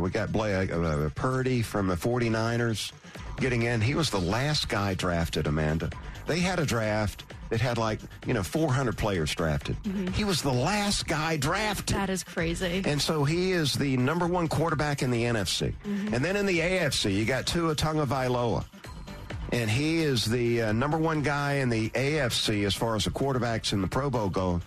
[0.00, 0.70] We got Blake
[1.14, 2.92] Purdy from the 49ers
[3.38, 3.80] getting in.
[3.80, 5.90] He was the last guy drafted, Amanda.
[6.26, 7.24] They had a draft
[7.54, 9.76] that had like, you know, 400 players drafted.
[10.14, 11.94] He was the last guy drafted.
[11.94, 12.82] That is crazy.
[12.84, 15.72] And so he is the number one quarterback in the NFC.
[15.84, 18.64] And then in the AFC, you got Tua Tagovailoa.
[19.52, 23.10] And he is the uh, number one guy in the AFC as far as the
[23.10, 24.60] quarterbacks in the Pro Bowl go.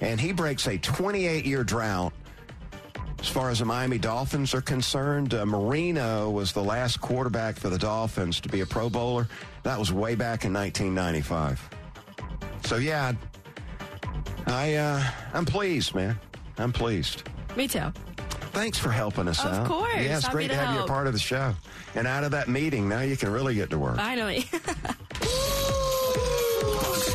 [0.00, 2.12] And he breaks a 28 year drought
[3.20, 5.32] as far as the Miami Dolphins are concerned.
[5.32, 9.28] Uh, Marino was the last quarterback for the Dolphins to be a Pro Bowler.
[9.62, 11.70] That was way back in 1995.
[12.64, 13.12] So, yeah,
[14.46, 16.18] I, uh, I'm pleased, man.
[16.58, 17.28] I'm pleased.
[17.56, 17.92] Me too.
[18.52, 19.62] Thanks for helping us Of out.
[19.62, 19.94] Of course.
[19.96, 21.54] Yeah, it's Happy great to to have you a part of the show.
[21.94, 23.96] And out of that meeting, now you can really get to work.
[23.96, 24.42] Finally.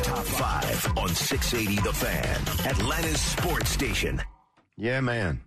[0.02, 4.22] Top 5 on 680 The Fan, Atlanta's sports station.
[4.76, 5.40] Yeah, man.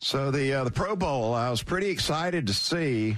[0.00, 3.16] So the uh, the Pro Bowl, I was pretty excited to see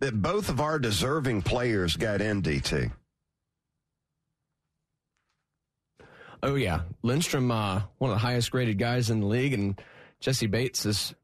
[0.00, 2.42] that both of our deserving players got in.
[2.42, 2.90] DT.
[6.42, 9.80] Oh yeah, Lindstrom, uh, one of the highest graded guys in the league, and
[10.20, 11.14] Jessie Bates is.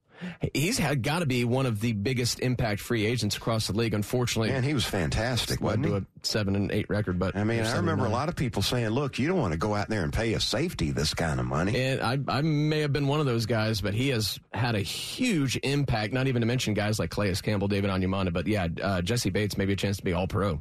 [0.53, 3.95] He's had got to be one of the biggest impact free agents across the league.
[3.95, 5.91] Unfortunately, Man, he was fantastic, wasn't he?
[5.93, 7.21] to a seven and eight record.
[7.21, 9.59] But I mean, I remember a lot of people saying, "Look, you don't want to
[9.59, 12.81] go out there and pay a safety this kind of money." And I, I may
[12.81, 16.13] have been one of those guys, but he has had a huge impact.
[16.13, 19.57] Not even to mention guys like Calais Campbell, David Onyemata, but yeah, uh, Jessie Bates
[19.57, 20.61] maybe a chance to be All Pro.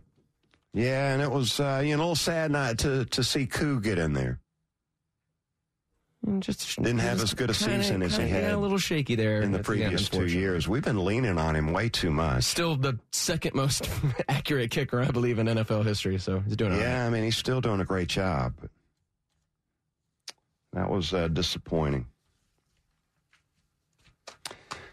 [0.76, 3.80] Yeah, and it was uh, you know a little sad not to to see Koo
[3.82, 4.39] get in there.
[6.39, 8.77] Just Didn't have as good a kinda- season as he kinda, had yeah, a little
[8.77, 10.67] shaky there in the at the end, previous two years.
[10.67, 12.43] We've been leaning on him way too much.
[12.43, 13.89] Still the second most
[14.27, 16.17] accurate kicker, I believe, in NFL history.
[16.17, 16.81] So he's doing right.
[16.81, 18.53] Yeah, I mean, he's still doing a great job.
[20.73, 22.05] That was uh, disappointing.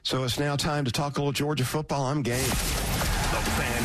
[0.05, 2.05] So it's now time to talk a little Georgia football.
[2.05, 2.49] I'm game.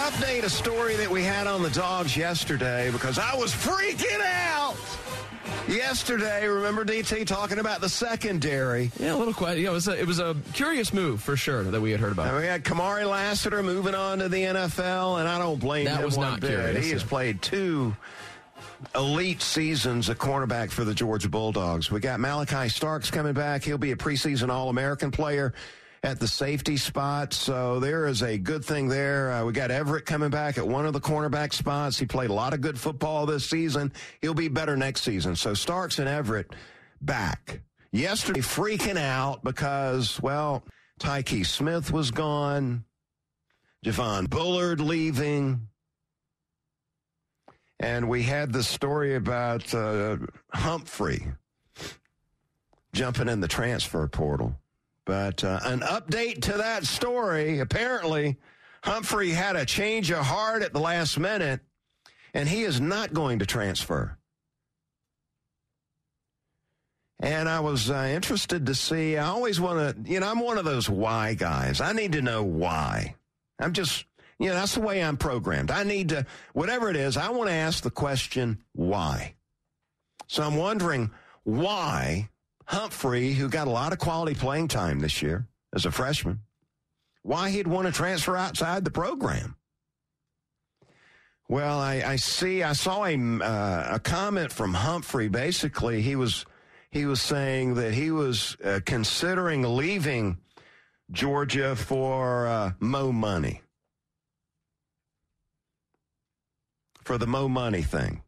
[0.00, 4.74] Update a story that we had on the dogs yesterday because I was freaking out.
[5.68, 8.90] Yesterday, remember DT talking about the secondary?
[8.98, 9.58] Yeah, a little quiet.
[9.58, 12.12] Yeah, it was a, it was a curious move for sure that we had heard
[12.12, 12.28] about.
[12.28, 15.98] And we had Kamari Lassiter moving on to the NFL, and I don't blame That
[15.98, 16.48] him was one not bit.
[16.50, 17.94] curious, He has played two
[18.94, 21.90] elite seasons at cornerback for the Georgia Bulldogs.
[21.90, 23.62] We got Malaki Starks coming back.
[23.62, 25.52] He'll be a preseason All-American player
[26.02, 27.32] at the safety spot.
[27.32, 29.30] So there is a good thing there.
[29.30, 31.98] Uh, we got Everette coming back at one of the cornerback spots.
[31.98, 33.92] He played a lot of good football this season.
[34.22, 35.36] He'll be better next season.
[35.36, 36.52] So Starks and Everette
[37.00, 37.60] back.
[37.92, 40.64] Yesterday, freaking out because, well,
[40.98, 42.84] Tyke Smith was gone.
[43.84, 45.68] Javon Bullard leaving.
[47.80, 50.18] And we had the story about uh,
[50.52, 51.26] Humphrey
[52.92, 54.54] jumping in the transfer portal.
[55.10, 58.36] But uh, an update to that story apparently,
[58.84, 61.58] Humphrey had a change of heart at the last minute,
[62.32, 64.16] and he is not going to transfer.
[67.18, 69.16] And I was uh, interested to see.
[69.16, 71.80] I always want to, you know, I'm one of those why guys.
[71.80, 73.16] I need to know why.
[73.58, 74.04] I'm just,
[74.38, 75.72] you know, that's the way I'm programmed.
[75.72, 79.34] I need to, whatever it is, I want to ask the question, why?
[80.28, 81.10] So I'm wondering
[81.42, 82.29] why
[82.70, 86.38] Humphrey, who got a lot of quality playing time this year as a freshman,
[87.22, 89.56] why he'd want to transfer outside the program.
[91.48, 92.62] Well, I, I see.
[92.62, 95.26] I saw a uh, a comment from Humphrey.
[95.26, 96.46] Basically, he was
[96.92, 100.38] he was saying that he was uh, considering leaving
[101.10, 103.62] Georgia for uh, mo money
[107.02, 108.22] for the mo money thing.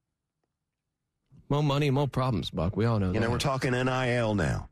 [1.53, 2.79] More money, more problems, Buck.
[2.79, 3.21] We all know You that.
[3.21, 4.71] know, we're talking NIL now,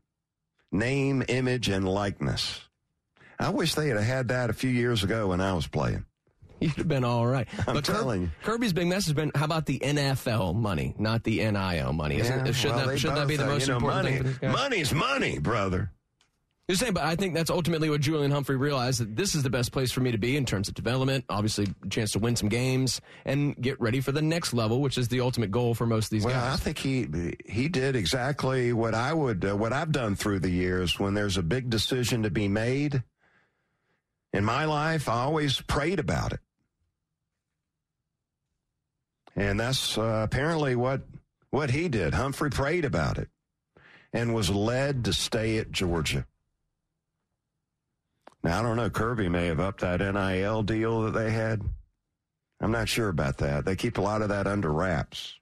[0.71, 2.59] name, image, and likeness.
[3.39, 6.05] I wish they had had that a few years ago when I was playing.
[6.59, 7.47] You'd have been all right.
[7.67, 8.31] I'm But telling you.
[8.43, 12.17] Kirby's big message has been, how about the NFL money, not the NIL money?
[12.17, 14.13] Isn't, Yeah, should well, that, they should that be the most you know, important money,
[14.15, 14.51] thing for these guys?
[14.55, 15.91] Money's money, brother.
[16.71, 19.49] You're saying, but I think that's ultimately what Julian Humphrey realized that this is the
[19.49, 22.47] best place for me to be in terms of development, obviously, chance to win some
[22.47, 26.05] games and get ready for the next level, which is the ultimate goal for most
[26.05, 26.53] of these well, guys.
[26.53, 30.49] I think he he did exactly what I would uh, what I've done through the
[30.49, 33.03] years when there's a big decision to be made.
[34.31, 36.39] In my life, I always prayed about it.
[39.35, 41.01] And that's uh, apparently what
[41.49, 42.13] what he did.
[42.13, 43.27] Humphrey prayed about it
[44.13, 46.25] and was led to stay at Georgia.
[48.43, 48.89] Now, I don't know.
[48.89, 51.61] Kirby may have upped that NIL deal that they had.
[52.59, 53.65] I'm not sure about that.
[53.65, 55.35] They keep a lot of that under wraps.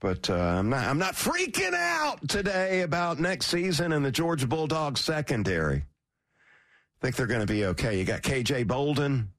[0.00, 0.86] But uh, I'm not.
[0.86, 5.78] I'm not freaking out today about next season and the Georgia Bulldogs secondary.
[5.78, 7.98] I think they're going to be okay.
[7.98, 9.32] You got KJ Bolden.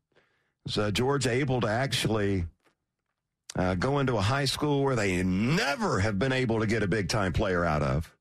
[0.68, 2.46] Is uh, George able to actually
[3.56, 6.88] uh, go into a high school where they never have been able to get a
[6.88, 8.14] big time player out of?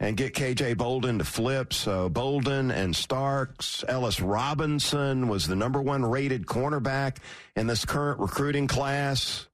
[0.00, 1.74] And get KJ Bolden to flip.
[1.74, 7.18] So Bolden and Starks, Ellis Robinson was the number one rated cornerback
[7.54, 9.46] in this current recruiting class.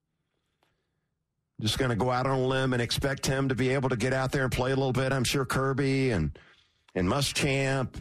[1.61, 3.97] Just going to go out on a limb and expect him to be able to
[3.97, 5.12] get out there and play a little bit.
[5.12, 6.38] I'm sure Kirby and
[6.94, 7.94] and Muschamp,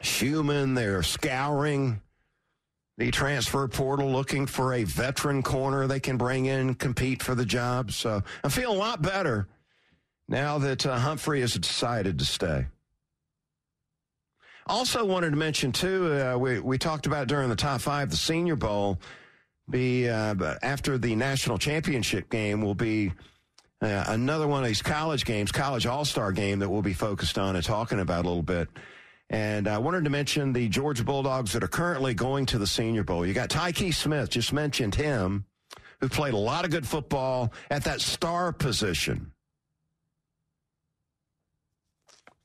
[0.00, 2.00] Schumann, they're scouring
[2.98, 7.44] the transfer portal looking for a veteran corner they can bring in, compete for the
[7.44, 7.92] job.
[7.92, 9.48] So I feel a lot better
[10.28, 12.66] now that uh, Humphrey has decided to stay.
[14.68, 18.16] Also, wanted to mention too, uh, we we talked about during the top five, the
[18.16, 18.98] Senior Bowl.
[19.68, 23.12] Be uh, after the national championship game will be
[23.80, 27.38] uh, another one of these college games, college All Star game that we'll be focused
[27.38, 28.68] on and talking about a little bit.
[29.30, 33.02] And I wanted to mention the Georgia Bulldogs that are currently going to the Senior
[33.02, 33.26] Bowl.
[33.26, 35.44] You got Tyke Smith, just mentioned him,
[36.00, 39.32] who played a lot of good football at that star position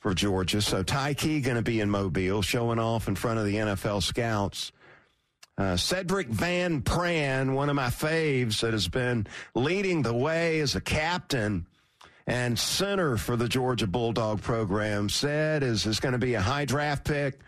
[0.01, 0.61] for Georgia.
[0.61, 4.71] So Tyke going to be in Mobile, showing off in front of the NFL scouts.
[5.57, 10.75] Uh, Sedrick Van Pran, one of my faves that has been leading the way as
[10.75, 11.67] a captain
[12.25, 16.65] and center for the Georgia Bulldog program, said is, is going to be a high
[16.65, 17.39] draft pick.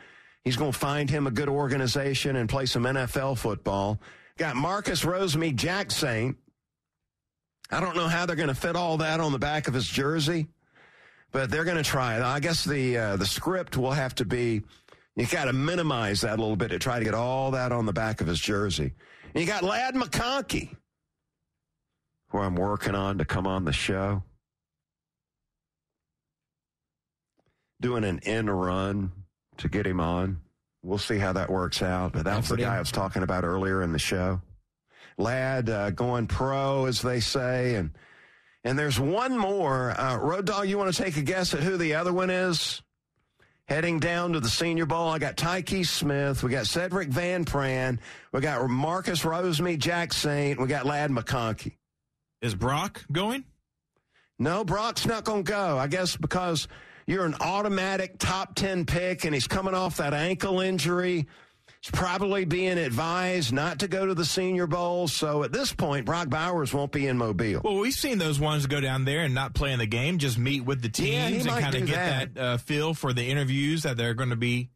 [0.43, 3.99] He's going to find him a good organization and play some NFL football.
[4.37, 6.35] Got Marcus Rosemy-Jacksaint.
[7.71, 9.87] I don't know how they're going to fit all that on the back of his
[9.87, 10.47] jersey
[11.33, 12.21] but they're going to try.
[12.21, 14.61] I guess the uh, the script will have to be
[15.15, 17.85] you got to minimize that a little bit to try to get all that on
[17.85, 18.93] the back of his jersey.
[19.33, 20.75] And you got Ladd McConkey,
[22.29, 24.23] who I'm working on to come on the show,
[27.79, 29.11] doing an in run
[29.57, 30.39] to get him on.
[30.81, 32.13] We'll see how that works out.
[32.13, 34.41] But that was the guy I was talking about earlier in the show.
[35.17, 37.91] Ladd uh, going pro, as they say, and
[38.63, 39.99] and there's one more.
[39.99, 42.81] Uh, Road Dog, you want to take a guess at who the other one is?
[43.65, 46.43] Heading down to the Senior Bowl, I got Tyke Smith.
[46.43, 47.99] We got Sedrick Van Pran.
[48.33, 50.59] We got Marcus Rosemy-Jacksaint.
[50.59, 51.77] We got Ladd McConkey.
[52.41, 53.45] Is Brock going?
[54.37, 55.77] No, Brock's not going to go.
[55.77, 56.67] I guess because
[57.07, 61.27] you're an automatic top 10 pick and he's coming off that ankle injury.
[61.83, 65.09] He's probably being advised not to go to the Senior Bowl.
[65.09, 67.59] So at this point, Brock Bowers won't be in Mobile.
[67.61, 70.37] Well, we've seen those ones go down there and not play in the game, just
[70.37, 73.29] meet with the teams yeah, and kind of get that, that uh, feel for the
[73.29, 74.69] interviews that they're going to be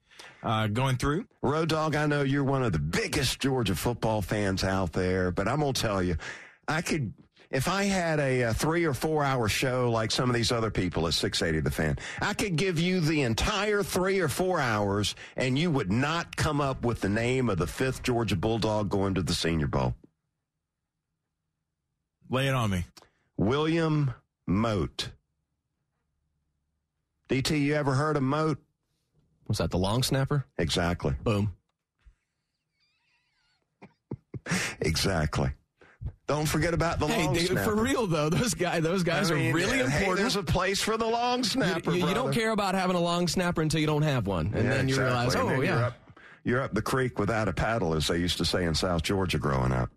[0.43, 1.25] uh, going through.
[1.41, 5.47] Road Dog, I know you're one of the biggest Georgia football fans out there, but
[5.47, 6.17] I'm going to tell you,
[6.67, 7.13] I could
[7.49, 10.69] if I had a, a, three or four hour show like some of these other
[10.69, 15.15] people at 680 The Fan, I could give you the entire three or four hours
[15.35, 19.13] and you would not come up with the name of the fifth Georgia Bulldog going
[19.15, 19.95] to the Senior Bowl.
[22.29, 22.85] Lay it on me.
[23.37, 24.13] William
[24.45, 25.11] Mote.
[27.29, 28.57] DT, you ever heard of Mote?
[29.47, 30.45] Was that the long snapper?
[30.57, 31.13] Exactly.
[31.23, 31.53] Boom.
[34.81, 35.51] exactly.
[36.27, 37.75] Don't forget about the hey, long dude, snapper.
[37.75, 40.17] For real though, those guys, those guys I mean, are really hey, important.
[40.17, 41.91] there's a place for the long snapper.
[41.91, 44.47] You, you, you don't care about having a long snapper until you don't have one,
[44.53, 45.39] and Yeah, then you exactly.
[45.41, 45.93] realize, oh yeah, you're up,
[46.43, 49.37] you're up the creek without a paddle, as they used to say in South Georgia
[49.37, 49.89] growing up.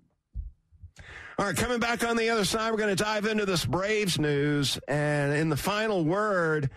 [1.39, 4.18] All right, coming back on the other side, we're going to dive into this Braves
[4.18, 6.70] news, and in the final word,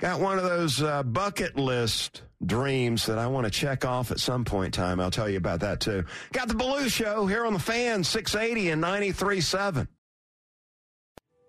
[0.00, 4.20] got one of those uh, bucket list dreams that I want to check off at
[4.20, 5.00] some point in time.
[5.00, 6.04] I'll tell you about that too.
[6.32, 9.88] Got the Belue Show here on the Fan 680 and 93.7.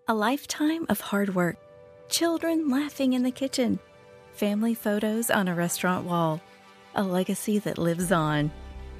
[0.07, 1.57] A lifetime of hard work,
[2.09, 3.79] children laughing in the kitchen,
[4.33, 6.39] family photos on a restaurant wall,
[6.93, 8.51] a legacy that lives on.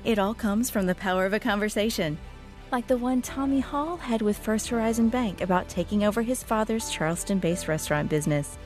[0.04, 2.18] It all comes from the power of a conversation,
[2.72, 6.90] like the one Tommy Hall had with First Horizon Bank about taking over his father's
[6.90, 8.58] Charleston based restaurant business.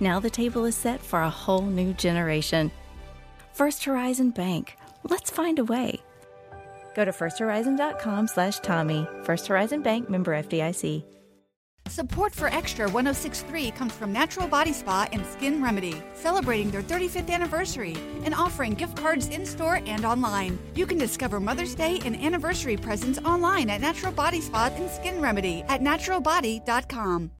[0.00, 2.70] Now the table is set for a whole new generation.
[3.52, 4.76] First Horizon Bank.
[5.08, 6.00] Let's find a way.
[6.94, 9.06] Go to firsthorizon.com slash Tommy.
[9.22, 11.04] First Horizon Bank member FDIC.
[11.88, 17.30] Support for Extra 1063 comes from Natural Body Spa and Skin Remedy, celebrating their 35th
[17.30, 20.58] anniversary and offering gift cards in store and online.
[20.74, 25.20] You can discover Mother's Day and anniversary presents online at Natural Body Spa and Skin
[25.20, 27.30] Remedy at naturalbody.com.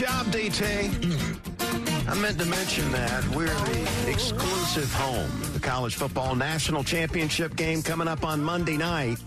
[0.00, 2.08] job, DT.
[2.08, 5.30] I meant to mention that we're the exclusive home.
[5.42, 9.18] Of the college football national championship game coming up on Monday night.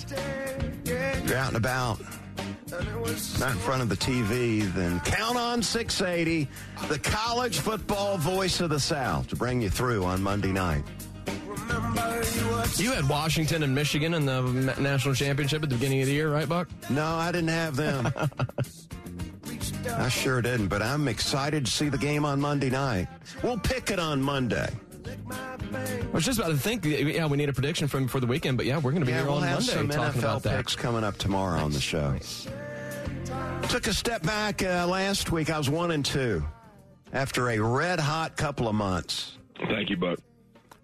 [0.83, 1.99] If you're out and about,
[3.39, 6.49] not in front of the TV, then count on 680,
[6.87, 10.83] the college football voice of the South, to bring you through on Monday night.
[12.77, 14.41] You had Washington and Michigan in the
[14.79, 16.67] national championship at the beginning of the year, right, Buck?
[16.89, 18.11] No, I didn't have them.
[19.87, 23.07] I sure didn't, but I'm excited to see the game on Monday night.
[23.43, 24.69] We'll pick it on Monday.
[25.05, 28.57] I was just about to think, yeah, we need a prediction from for the weekend,
[28.57, 30.23] but yeah, we're going to be yeah, here we'll on have Monday some talking NFL
[30.23, 30.57] about that.
[30.57, 32.17] picks coming up tomorrow on the show.
[33.69, 35.49] Took a step back uh, last week.
[35.49, 36.43] I was one and two
[37.11, 39.37] after a red hot couple of months.
[39.57, 40.19] Thank you, Buck.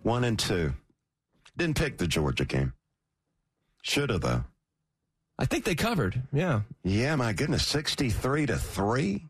[0.04, 0.74] One and two.
[1.58, 2.74] Didn't pick the Georgia game.
[3.84, 4.44] Should have though.
[5.40, 6.22] I think they covered.
[6.34, 6.62] Yeah.
[6.84, 9.26] Yeah, my goodness, sixty-three to three.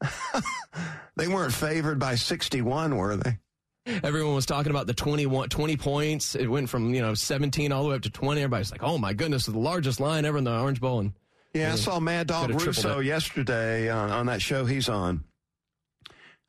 [1.16, 3.38] they weren't favored by sixty-one, were they?
[3.86, 6.36] Everyone was talking about the 21, 20 points.
[6.36, 8.40] It went from, you know, 17 all the way up to 20.
[8.40, 11.00] Everybody's like, oh my goodness, the largest line ever in the Orange Bowl.
[11.00, 11.12] And
[11.52, 15.24] Yeah, I saw Mad Dog Russo yesterday on, on that show he's on.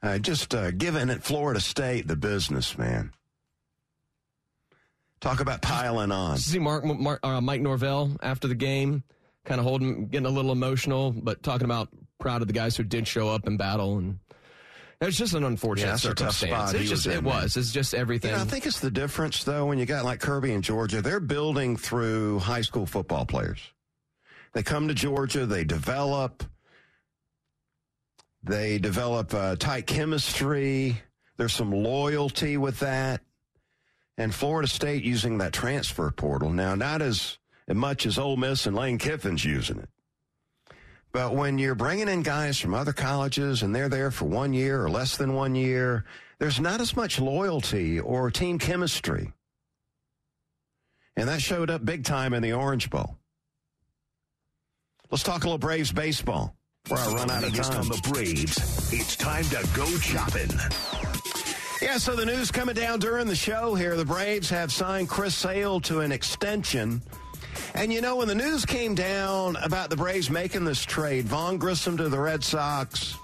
[0.03, 3.11] Uh, just uh, giving it Florida State the business, man.
[5.23, 6.37] Talk about piling on.
[6.37, 9.05] see Mark, Mark uh, Mike Norvell after the game,
[9.45, 11.87] kind of holding, getting a little emotional, but talking about
[12.19, 13.99] proud of the guys who did show up and battle.
[13.99, 14.19] And
[14.99, 16.71] it's just an unfortunate Yeah, that's a tough circumstance.
[16.71, 17.55] spot It's just, was it was.
[17.55, 18.31] It's just everything.
[18.31, 21.01] You know, I think it's the difference, though, when you got like Kirby and Georgia,
[21.01, 23.61] they're building through high school football players.
[24.51, 26.43] They come to Georgia, they develop,
[28.43, 31.01] they develop uh, tight chemistry.
[31.37, 33.21] There's some loyalty with that.
[34.17, 36.51] And Florida State using that transfer portal.
[36.51, 39.89] Now, not as much as Ole Miss and Lane Kiffin's using it.
[41.11, 44.83] But when you're bringing in guys from other colleges and they're there for one year
[44.83, 46.05] or less than one year,
[46.39, 49.31] there's not as much loyalty or team chemistry.
[51.15, 53.17] And that showed up big time in the Orange Bowl.
[55.11, 57.77] Let's talk a little Braves baseball before I run out of time.
[57.77, 58.91] on the Braves.
[58.91, 60.49] It's time to go chopping.
[61.83, 65.35] Yeah, so the news coming down during the show here, the Braves have signed Chris
[65.35, 67.01] Sale to an extension.
[67.75, 71.57] And you know, when the news came down about the Braves making this trade, Vaughn
[71.57, 73.17] Grissom to the Red Sox,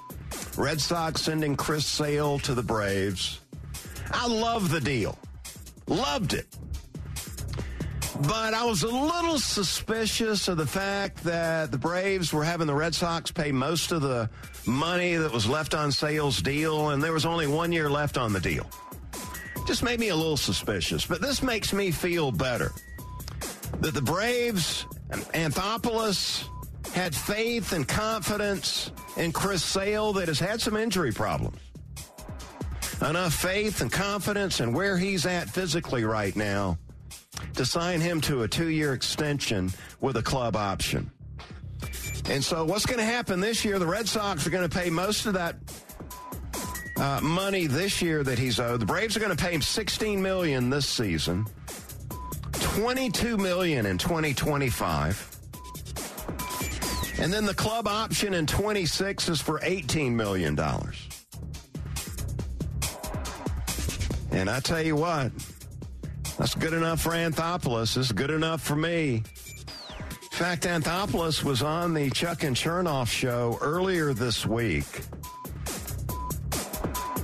[0.57, 3.39] Red Sox sending Chris Sale to the Braves,
[4.11, 5.17] I love the deal.
[5.87, 6.47] Loved it.
[8.27, 12.75] But I was a little suspicious of the fact that the Braves were having the
[12.75, 14.29] Red Sox pay most of the
[14.69, 18.33] money that was left on Sale's deal, and there was only one year left on
[18.33, 18.69] the deal.
[19.67, 21.05] Just made me a little suspicious.
[21.05, 22.71] But this makes me feel better
[23.81, 26.45] that the Braves and Anthopoulos
[26.93, 31.59] had faith and confidence in Chris Sale that has had some injury problems.
[33.01, 36.77] Enough faith and confidence in where he's at physically right now
[37.55, 41.09] to sign him to a two year extension with a club option.
[42.25, 43.79] And so, what's going to happen this year?
[43.79, 45.55] The Red Sox are going to pay most of that
[46.97, 48.81] uh, money this year that he's owed.
[48.81, 51.45] The Braves are going to pay him 16 million this season,
[52.51, 55.25] 22 million in 2025.
[57.19, 61.05] And then the club option in 26 is for 18 million dollars.
[64.31, 65.31] And I tell you what,
[66.37, 67.97] that's good enough for Anthopoulos.
[67.97, 69.23] It's good enough for me.
[70.39, 74.85] Fact, Anthopoulos was on the Chuck and Chernoff show earlier this week.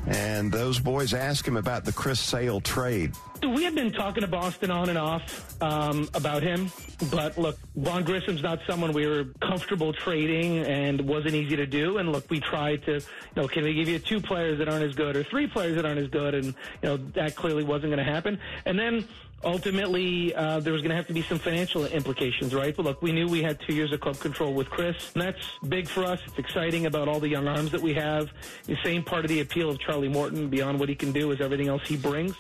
[0.06, 3.14] And those boys asked him about the Chris Sale trade.
[3.42, 6.70] We have been talking to Boston on and off um, about him,
[7.10, 12.00] but look, Vaughn Grissom's not someone we were comfortable trading and wasn't easy to do.
[12.00, 13.02] And look, we tried to, you
[13.36, 15.86] know, can we give you two players that aren't as good or three players that
[15.86, 16.34] aren't as good?
[16.34, 16.54] And, you
[16.84, 18.40] know, that clearly wasn't going to happen.
[18.66, 19.08] And then
[19.44, 22.76] ultimately, uh, there was going to have to be some financial implications, right?
[22.76, 25.40] But look, we knew we had two years of club control with Chris, and that's
[25.68, 26.20] big for us.
[26.26, 28.30] It's exciting about all the young arms that we have.
[28.66, 31.42] The same part of the appeal of Charlie Morton, beyond what he can do, is
[31.42, 32.36] everything else he brings.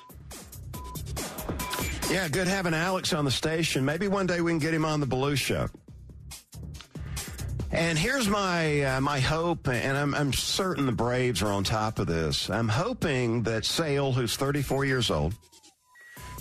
[2.09, 3.83] Yeah, good having Alex on the station.
[3.83, 5.67] Maybe one day we can get him on the Belue Show.
[7.71, 11.99] And here's my uh, my hope, and I'm, I'm certain the Braves are on top
[11.99, 12.49] of this.
[12.49, 15.33] I'm hoping that Sale, who's 34 years old,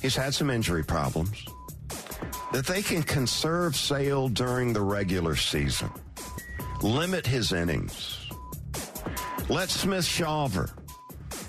[0.05, 1.47] he's had some injury problems,
[2.53, 5.91] that they can conserve Sale during the regular season,
[6.83, 8.29] limit his innings,
[9.49, 10.69] let Smith Shawver,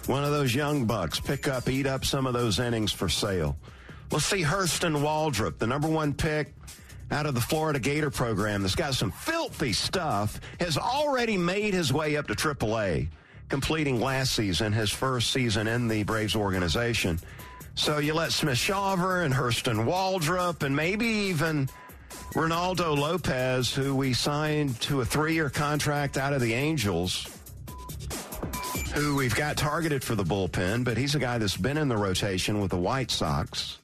[0.08, 3.58] one of those young bucks, pick up, eat up some of those innings for Sale.
[4.10, 6.54] Let's see Hurston Waldrop, the number one pick
[7.12, 11.92] out of the Florida Gator program that's got some filthy stuff, has already made his
[11.92, 13.10] way up to AAA,
[13.50, 17.20] completing last season, his first season in the Braves organization.
[17.76, 21.70] So you let Smith Shawver and Hurston Waldrop and maybe even
[22.34, 27.28] Reynaldo Lopez, who we signed to a three year contract out of the Angels,
[28.94, 31.98] who we've got targeted for the bullpen, but he's a guy that's been in the
[31.98, 33.80] rotation with the White Sox.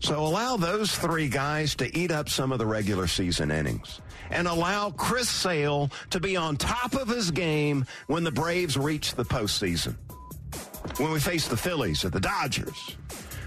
[0.00, 4.00] So allow those three guys to eat up some of the regular season innings
[4.30, 9.14] and allow Chris Sale to be on top of his game when the Braves reach
[9.14, 9.94] the postseason.
[10.98, 12.96] When we face the Phillies or the Dodgers,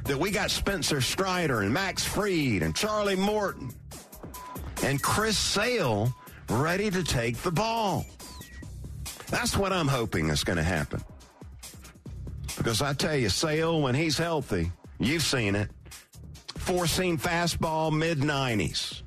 [0.04, 3.72] that we got Spencer Strider and Max Fried and Charlie Morton
[4.84, 6.14] and Chris Sale
[6.50, 8.06] ready to take the ball.
[9.30, 11.02] That's what I'm hoping is going to happen.
[12.58, 15.70] Because I tell you, Sale, when he's healthy, you've seen it
[16.68, 19.04] four seam fastball, mid 90s.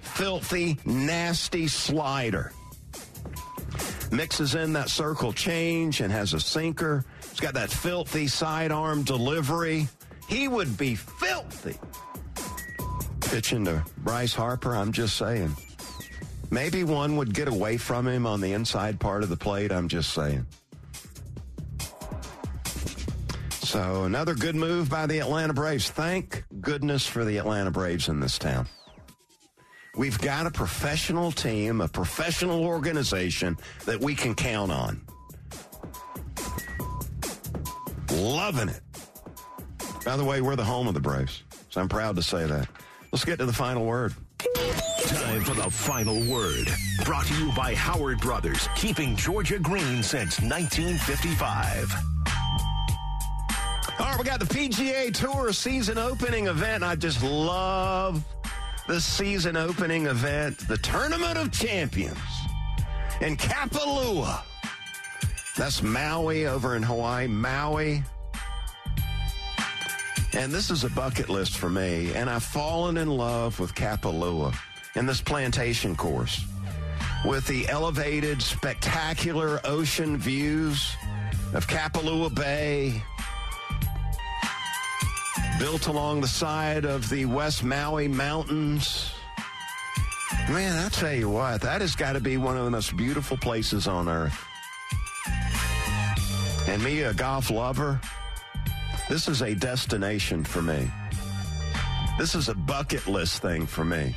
[0.00, 2.52] Filthy, nasty slider.
[4.10, 7.04] Mixes in that circle change and has a sinker.
[7.32, 9.88] He's got that filthy sidearm delivery.
[10.28, 11.78] He would be filthy.
[13.20, 15.56] Pitching to Bryce Harper, I'm just saying.
[16.50, 19.88] Maybe one would get away from him on the inside part of the plate, I'm
[19.88, 20.46] just saying.
[23.62, 25.88] So another good move by the Atlanta Braves.
[25.88, 28.68] Thank goodness for the Atlanta Braves in this town.
[29.96, 33.56] We've got a professional team, a professional organization
[33.86, 35.06] that we can count on.
[38.12, 38.80] Loving it.
[40.04, 42.68] By the way, we're the home of the Braves, so I'm proud to say that.
[43.12, 44.14] Let's get to the final word.
[45.06, 46.68] Time for the final word.
[47.04, 51.94] Brought to you by Howard Brothers, keeping Georgia green since 1955.
[53.98, 56.82] All right, we got the PGA Tour season opening event.
[56.82, 58.24] I just love
[58.88, 62.18] the season opening event, the Tournament of Champions
[63.20, 64.42] in Kapalua.
[65.56, 68.02] That's Maui over in Hawaii, Maui.
[70.32, 74.56] And this is a bucket list for me, and I've fallen in love with Kapalua
[74.94, 76.44] and this plantation course
[77.26, 80.96] with the elevated, spectacular ocean views
[81.52, 83.02] of Kapalua Bay,
[85.58, 89.12] built along the side of the West Maui Mountains.
[90.48, 93.36] Man, I tell you what, that has got to be one of the most beautiful
[93.36, 94.46] places on earth.
[96.72, 98.00] And me, a golf lover,
[99.10, 100.90] this is a destination for me.
[102.18, 104.16] This is a bucket list thing for me.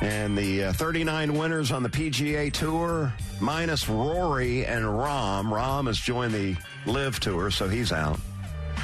[0.00, 5.44] And the uh, 39 winners on the PGA Tour, minus Rory and Rahm.
[5.44, 8.18] Rahm has joined the LIV Tour, so he's out.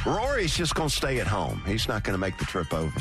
[0.07, 1.61] Rory's just going to stay at home.
[1.67, 2.95] He's not going to make the trip over.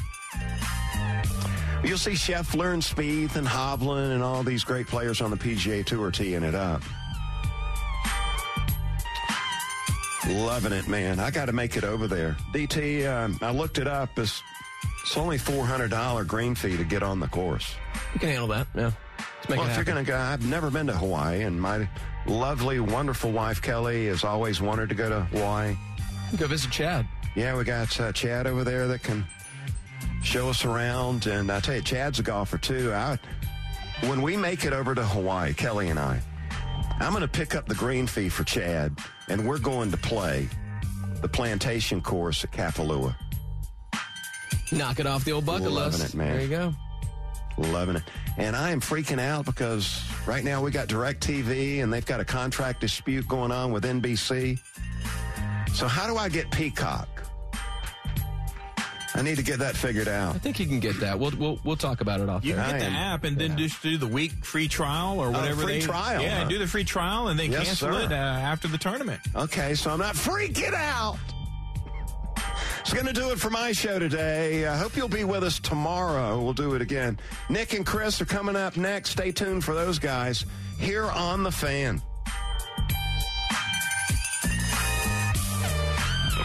[1.86, 5.86] You'll see Scheffler and Spieth and Hovland and all these great players on the PGA
[5.86, 6.82] Tour teeing it up.
[10.28, 11.20] Loving it, man.
[11.20, 12.36] I got to make it over there.
[12.54, 14.18] DT, um, I looked it up.
[14.18, 14.42] It's,
[15.04, 17.76] it's only $400 green fee to get on the course.
[18.16, 18.92] You can handle that, yeah.
[19.48, 21.88] Well, if you're going to go, I've never been to Hawaii, and my
[22.26, 25.76] lovely, wonderful wife, Kelly, has always wanted to go to Hawaii.
[26.36, 27.08] Go visit Chad.
[27.36, 29.24] Yeah, we got uh, Chad over there that can
[30.26, 31.28] show us around.
[31.28, 32.92] And I tell you, Chad's a golfer, too.
[32.94, 33.18] I,
[34.02, 36.20] when we make it over to Hawaii, Kelly and I,
[37.00, 38.98] I'm going to pick up the green fee for Chad,
[39.30, 40.48] and we're going to play
[41.22, 43.16] the plantation course at Kapalua.
[44.72, 46.14] Knock it off the old bucket Loving list.
[46.14, 46.34] it, man.
[46.34, 46.74] There you go.
[47.58, 48.04] Loving it.
[48.38, 52.26] And I am freaking out because right now we got DirecTV and they've got a
[52.26, 54.60] contract dispute going on with NBC.
[55.74, 57.08] So how do I get Peacock?
[59.18, 60.36] I need to get that figured out.
[60.36, 61.18] I think you can get that.
[61.18, 62.64] We'll we'll, we'll talk about it off You there.
[62.66, 65.28] can get the I am- app and then just do the week free trial or
[65.28, 65.64] Oh, whatever.
[65.64, 66.50] free they, trial, Yeah, huh?
[66.50, 68.02] do the free trial and then Yes, cancel sir.
[68.02, 69.22] it uh, after the tournament.
[69.36, 71.18] Okay, so I'm not freaking out.
[72.82, 74.68] It's going to do it for my show today.
[74.68, 76.40] I hope you'll be with us tomorrow.
[76.40, 77.18] We'll do it again.
[77.50, 79.10] Nick and Chris are coming up next.
[79.12, 80.46] Stay tuned for those guys
[80.78, 82.00] here on The Fan.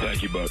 [0.00, 0.50] Thank you, Buck.